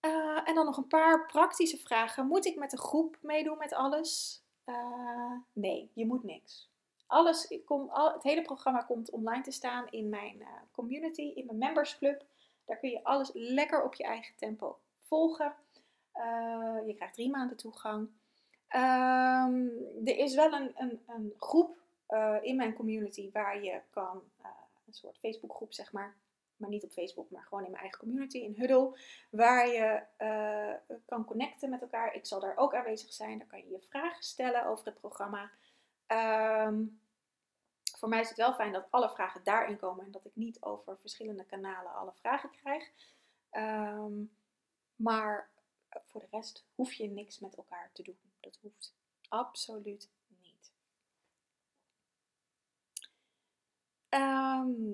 Uh, 0.00 0.48
en 0.48 0.54
dan 0.54 0.64
nog 0.64 0.76
een 0.76 0.86
paar 0.86 1.26
praktische 1.26 1.78
vragen. 1.78 2.26
Moet 2.26 2.46
ik 2.46 2.56
met 2.56 2.72
een 2.72 2.78
groep 2.78 3.18
meedoen 3.20 3.58
met 3.58 3.74
alles? 3.74 4.42
Uh, 4.66 5.32
nee, 5.52 5.90
je 5.94 6.06
moet 6.06 6.24
niks. 6.24 6.68
Alles, 7.06 7.48
het 8.12 8.22
hele 8.22 8.42
programma 8.42 8.82
komt 8.82 9.10
online 9.10 9.42
te 9.42 9.50
staan 9.50 9.86
in 9.90 10.08
mijn 10.08 10.36
uh, 10.38 10.46
community, 10.72 11.22
in 11.22 11.46
mijn 11.46 11.58
membersclub. 11.58 12.24
Daar 12.64 12.76
kun 12.76 12.90
je 12.90 13.04
alles 13.04 13.30
lekker 13.32 13.82
op 13.82 13.94
je 13.94 14.04
eigen 14.04 14.34
tempo 14.36 14.78
volgen. 15.00 15.54
je 16.86 16.92
krijgt 16.96 17.14
drie 17.14 17.30
maanden 17.30 17.56
toegang. 17.56 18.08
Um, 18.76 19.72
er 20.04 20.16
is 20.16 20.34
wel 20.34 20.52
een, 20.52 20.72
een, 20.74 21.00
een 21.06 21.34
groep 21.38 21.78
in 22.42 22.56
mijn 22.56 22.74
community 22.74 23.30
waar 23.32 23.62
je 23.62 23.80
kan, 23.90 24.22
een 24.86 24.94
soort 24.94 25.18
Facebookgroep 25.18 25.72
zeg 25.72 25.92
maar, 25.92 26.16
maar 26.60 26.70
niet 26.70 26.84
op 26.84 26.90
Facebook, 26.90 27.30
maar 27.30 27.42
gewoon 27.42 27.64
in 27.64 27.70
mijn 27.70 27.82
eigen 27.82 28.00
community, 28.00 28.38
in 28.38 28.54
Huddle, 28.56 28.98
waar 29.30 29.68
je 29.68 30.02
uh, 30.18 30.96
kan 31.06 31.24
connecten 31.24 31.70
met 31.70 31.80
elkaar. 31.80 32.14
Ik 32.14 32.26
zal 32.26 32.40
daar 32.40 32.56
ook 32.56 32.74
aanwezig 32.74 33.12
zijn, 33.12 33.38
daar 33.38 33.46
kan 33.46 33.58
je 33.58 33.70
je 33.70 33.80
vragen 33.80 34.22
stellen 34.22 34.66
over 34.66 34.84
het 34.84 35.00
programma. 35.00 35.50
Um, 36.66 37.00
voor 37.98 38.08
mij 38.08 38.20
is 38.20 38.28
het 38.28 38.36
wel 38.36 38.54
fijn 38.54 38.72
dat 38.72 38.86
alle 38.90 39.10
vragen 39.10 39.44
daarin 39.44 39.78
komen 39.78 40.04
en 40.04 40.10
dat 40.10 40.24
ik 40.24 40.36
niet 40.36 40.62
over 40.62 40.98
verschillende 40.98 41.44
kanalen 41.44 41.94
alle 41.94 42.12
vragen 42.12 42.50
krijg. 42.50 42.90
Um, 43.52 44.36
maar 44.96 45.50
voor 46.06 46.20
de 46.20 46.26
rest 46.30 46.66
hoef 46.74 46.92
je 46.92 47.06
niks 47.06 47.38
met 47.38 47.54
elkaar 47.54 47.90
te 47.92 48.02
doen. 48.02 48.18
Dat 48.40 48.58
hoeft 48.62 48.94
absoluut 49.28 50.10
niet. 50.26 50.72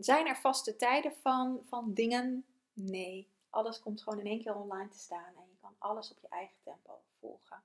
Zijn 0.00 0.26
er 0.26 0.36
vaste 0.36 0.76
tijden 0.76 1.12
van, 1.22 1.60
van 1.68 1.94
dingen? 1.94 2.44
Nee. 2.72 3.28
Alles 3.50 3.80
komt 3.80 4.02
gewoon 4.02 4.18
in 4.18 4.26
één 4.26 4.42
keer 4.42 4.54
online 4.54 4.88
te 4.88 4.98
staan 4.98 5.34
en 5.36 5.48
je 5.48 5.56
kan 5.60 5.74
alles 5.78 6.10
op 6.10 6.18
je 6.20 6.28
eigen 6.28 6.56
tempo 6.62 7.02
volgen. 7.18 7.62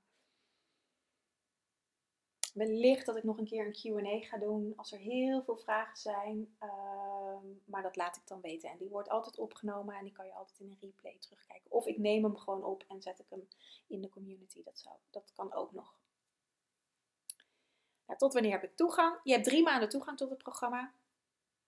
Wellicht 2.53 3.05
dat 3.05 3.15
ik 3.15 3.23
nog 3.23 3.37
een 3.37 3.45
keer 3.45 3.65
een 3.65 3.93
QA 3.93 4.27
ga 4.27 4.37
doen 4.37 4.73
als 4.75 4.91
er 4.91 4.99
heel 4.99 5.43
veel 5.43 5.57
vragen 5.57 5.97
zijn. 5.97 6.55
Ehm, 6.59 7.45
maar 7.65 7.81
dat 7.81 7.95
laat 7.95 8.15
ik 8.15 8.27
dan 8.27 8.41
weten. 8.41 8.69
En 8.69 8.77
die 8.77 8.89
wordt 8.89 9.09
altijd 9.09 9.37
opgenomen 9.37 9.95
en 9.95 10.03
die 10.03 10.13
kan 10.13 10.25
je 10.25 10.33
altijd 10.33 10.59
in 10.59 10.69
een 10.69 10.77
replay 10.79 11.17
terugkijken. 11.19 11.71
Of 11.71 11.85
ik 11.85 11.97
neem 11.97 12.23
hem 12.23 12.37
gewoon 12.37 12.63
op 12.63 12.83
en 12.87 13.01
zet 13.01 13.19
ik 13.19 13.25
hem 13.29 13.47
in 13.87 14.01
de 14.01 14.09
community. 14.09 14.63
Dat, 14.63 14.79
zou, 14.79 14.95
dat 15.09 15.31
kan 15.33 15.53
ook 15.53 15.71
nog. 15.71 15.95
Nou, 18.05 18.19
tot 18.19 18.33
wanneer 18.33 18.51
heb 18.51 18.63
ik 18.63 18.75
toegang? 18.75 19.19
Je 19.23 19.31
hebt 19.31 19.45
drie 19.45 19.63
maanden 19.63 19.89
toegang 19.89 20.17
tot 20.17 20.29
het 20.29 20.43
programma. 20.43 20.93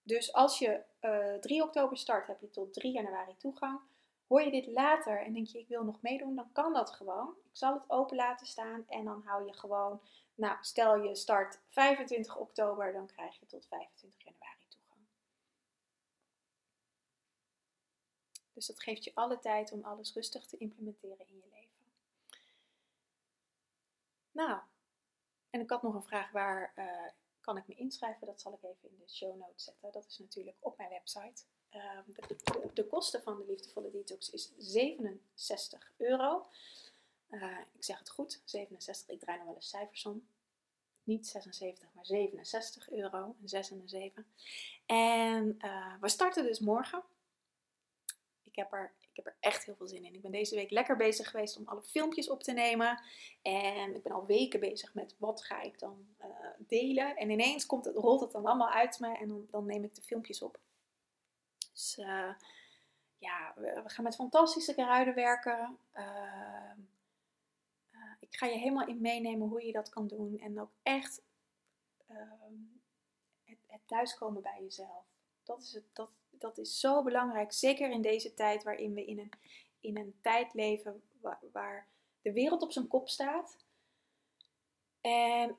Dus 0.03 0.33
als 0.33 0.59
je 0.59 0.83
uh, 1.01 1.35
eh, 1.35 1.41
3 1.41 1.63
oktober 1.63 1.97
start, 1.97 2.27
heb 2.27 2.41
je 2.41 2.49
tot 2.49 2.73
3 2.73 2.91
januari 2.91 3.37
toegang. 3.37 3.79
Hoor 4.27 4.41
je 4.41 4.51
dit 4.51 4.67
later 4.67 5.21
en 5.21 5.33
denk 5.33 5.47
je 5.47 5.59
ik 5.59 5.67
wil 5.67 5.83
nog 5.83 6.01
meedoen, 6.01 6.35
dan 6.35 6.51
kan 6.51 6.73
dat 6.73 6.91
gewoon. 6.91 7.29
Ik 7.29 7.57
zal 7.57 7.73
het 7.73 7.89
open 7.89 8.15
laten 8.15 8.47
staan 8.47 8.85
en 8.87 9.05
dan 9.05 9.21
hou 9.25 9.45
je 9.45 9.53
gewoon, 9.53 10.01
nou 10.35 10.57
stel 10.61 10.95
je 10.95 11.15
start 11.15 11.59
25 11.69 12.37
oktober, 12.37 12.93
dan 12.93 13.07
krijg 13.07 13.39
je 13.39 13.45
tot 13.45 13.67
25 13.67 14.23
januari 14.23 14.65
toegang. 14.67 14.99
Dus 18.53 18.65
dat 18.65 18.79
geeft 18.79 19.03
je 19.03 19.11
alle 19.13 19.39
tijd 19.39 19.71
om 19.71 19.83
alles 19.83 20.13
rustig 20.13 20.45
te 20.45 20.57
implementeren 20.57 21.27
in 21.27 21.35
je 21.35 21.49
leven. 21.51 21.91
Nou, 24.31 24.59
en 25.49 25.61
ik 25.61 25.69
had 25.69 25.81
nog 25.81 25.93
een 25.93 26.03
vraag 26.03 26.31
waar 26.31 26.73
uh, 26.75 26.85
kan 27.43 27.57
ik 27.57 27.67
me 27.67 27.75
inschrijven? 27.75 28.27
Dat 28.27 28.41
zal 28.41 28.53
ik 28.53 28.63
even 28.63 28.89
in 28.89 28.97
de 29.05 29.13
show 29.13 29.39
notes 29.39 29.63
zetten. 29.63 29.91
Dat 29.91 30.05
is 30.07 30.17
natuurlijk 30.17 30.57
op 30.59 30.77
mijn 30.77 30.89
website. 30.89 31.43
Ehm, 31.69 32.09
de, 32.73 32.87
kosten 32.87 33.21
van 33.21 33.37
de 33.37 33.45
liefdevolle 33.45 33.91
detox 33.91 34.29
is 34.29 34.51
67 34.57 35.91
euro. 35.97 36.45
Uh, 37.29 37.59
ik 37.73 37.83
zeg 37.83 37.99
het 37.99 38.09
goed, 38.09 38.41
67. 38.45 39.15
Ik 39.15 39.19
draai 39.19 39.37
nog 39.37 39.47
wel 39.47 39.55
eens 39.55 39.69
cijfers 39.69 40.05
om. 40.05 40.27
Niet 41.03 41.27
76, 41.27 41.93
maar 41.93 42.05
67 42.05 42.89
euro. 42.89 43.35
Een 43.41 43.49
6 43.49 43.71
en 43.71 43.79
een 43.79 43.89
7. 43.89 44.25
En 44.85 45.57
uh, 45.59 45.93
we 45.99 46.09
starten 46.09 46.43
dus 46.43 46.59
morgen. 46.59 47.03
Ik 48.43 48.55
heb 48.55 48.73
er 48.73 48.93
ik 49.13 49.23
heb 49.23 49.33
er 49.33 49.37
echt 49.39 49.65
heel 49.65 49.75
veel 49.75 49.87
zin 49.87 50.05
in. 50.05 50.13
Ik 50.13 50.21
ben 50.21 50.31
deze 50.31 50.55
week 50.55 50.71
lekker 50.71 50.95
bezig 50.95 51.29
geweest 51.29 51.57
om 51.57 51.67
alle 51.67 51.81
filmpjes 51.81 52.29
op 52.29 52.43
te 52.43 52.51
nemen. 52.51 53.01
En 53.41 53.95
ik 53.95 54.03
ben 54.03 54.11
al 54.11 54.25
weken 54.25 54.59
bezig 54.59 54.93
met 54.93 55.15
wat 55.17 55.43
ga 55.43 55.61
ik 55.61 55.79
dan 55.79 56.07
delen. 56.67 57.15
En 57.15 57.29
ineens 57.29 57.65
komt 57.65 57.85
het, 57.85 57.95
rolt 57.95 58.21
het 58.21 58.31
dan 58.31 58.45
allemaal 58.45 58.69
uit 58.69 58.99
me 58.99 59.17
en 59.17 59.27
dan, 59.27 59.47
dan 59.51 59.65
neem 59.65 59.83
ik 59.83 59.95
de 59.95 60.01
filmpjes 60.01 60.41
op. 60.41 60.59
Dus 61.71 61.97
uh, 61.97 62.33
ja, 63.17 63.53
we, 63.55 63.81
gaan 63.85 64.03
met 64.03 64.15
fantastische 64.15 64.73
kruiden 64.73 65.15
werken. 65.15 65.77
Uh, 65.95 66.71
ik 68.19 68.35
ga 68.39 68.45
je 68.45 68.57
helemaal 68.57 68.87
in 68.87 69.01
meenemen 69.01 69.47
hoe 69.47 69.65
je 69.65 69.71
dat 69.71 69.89
kan 69.89 70.07
doen. 70.07 70.39
En 70.39 70.61
ook 70.61 70.71
echt 70.83 71.21
ehm, 72.07 72.53
het, 73.43 73.57
het 73.67 73.81
thuiskomen 73.85 74.41
bij 74.41 74.57
jezelf. 74.61 75.05
Dat 75.43 75.61
is, 75.61 75.73
het, 75.73 75.83
dat, 75.93 76.09
dat 76.29 76.57
is 76.57 76.79
zo 76.79 77.03
belangrijk. 77.03 77.51
Zeker 77.51 77.89
in 77.89 78.01
deze 78.01 78.33
tijd 78.33 78.63
waarin 78.63 78.93
we 78.93 79.05
in 79.05 79.19
een, 79.19 79.31
in 79.79 79.97
een 79.97 80.15
tijd 80.21 80.53
leven 80.53 81.03
waar 81.51 81.87
de 82.21 82.33
wereld 82.33 82.61
op 82.61 82.71
zijn 82.71 82.87
kop 82.87 83.09
staat. 83.09 83.57
En 85.01 85.57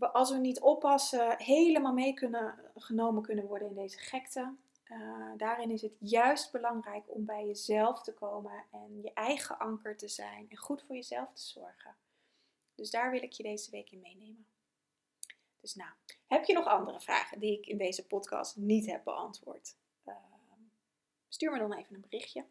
als 0.00 0.30
we 0.30 0.38
niet 0.38 0.60
oppassen, 0.60 1.38
helemaal 1.38 1.92
mee 1.92 2.14
kunnen, 2.14 2.72
genomen 2.74 3.22
kunnen 3.22 3.46
worden 3.46 3.68
in 3.68 3.74
deze 3.74 3.98
gekte. 3.98 4.54
Uh, 4.84 5.32
daarin 5.36 5.70
is 5.70 5.82
het 5.82 5.96
juist 5.98 6.52
belangrijk 6.52 7.04
om 7.06 7.24
bij 7.24 7.46
jezelf 7.46 8.02
te 8.02 8.14
komen 8.14 8.64
en 8.70 9.02
je 9.02 9.12
eigen 9.12 9.58
anker 9.58 9.96
te 9.96 10.08
zijn 10.08 10.46
en 10.50 10.56
goed 10.56 10.82
voor 10.82 10.94
jezelf 10.94 11.32
te 11.32 11.42
zorgen. 11.42 11.96
Dus 12.74 12.90
daar 12.90 13.10
wil 13.10 13.22
ik 13.22 13.32
je 13.32 13.42
deze 13.42 13.70
week 13.70 13.90
in 13.90 14.00
meenemen. 14.00 14.46
Dus 15.60 15.74
nou, 15.74 15.90
heb 16.26 16.44
je 16.44 16.52
nog 16.52 16.66
andere 16.66 17.00
vragen 17.00 17.38
die 17.38 17.58
ik 17.58 17.66
in 17.66 17.78
deze 17.78 18.06
podcast 18.06 18.56
niet 18.56 18.86
heb 18.86 19.04
beantwoord? 19.04 19.76
Uh, 20.04 20.14
stuur 21.28 21.52
me 21.52 21.58
dan 21.58 21.72
even 21.72 21.94
een 21.94 22.00
berichtje. 22.00 22.44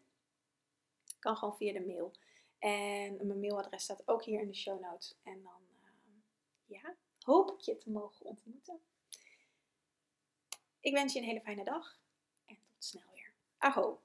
Kan 1.18 1.36
gewoon 1.36 1.56
via 1.56 1.72
de 1.72 1.86
mail. 1.86 2.12
En 2.58 3.26
mijn 3.26 3.40
mailadres 3.40 3.82
staat 3.82 4.08
ook 4.08 4.24
hier 4.24 4.40
in 4.40 4.46
de 4.46 4.54
show 4.54 4.80
notes. 4.80 5.14
En 5.22 5.42
dan 5.42 5.62
uh, 5.74 5.90
ja, 6.66 6.94
hoop 7.30 7.50
ik 7.50 7.60
je 7.60 7.78
te 7.78 7.90
mogen 7.90 8.26
ontmoeten. 8.26 8.80
Ik 10.80 10.92
wens 10.92 11.12
je 11.12 11.18
een 11.18 11.24
hele 11.24 11.40
fijne 11.40 11.64
dag 11.64 12.00
en 12.46 12.58
tot 12.66 12.84
snel 12.84 13.10
weer. 13.14 13.32
Aho! 13.58 14.00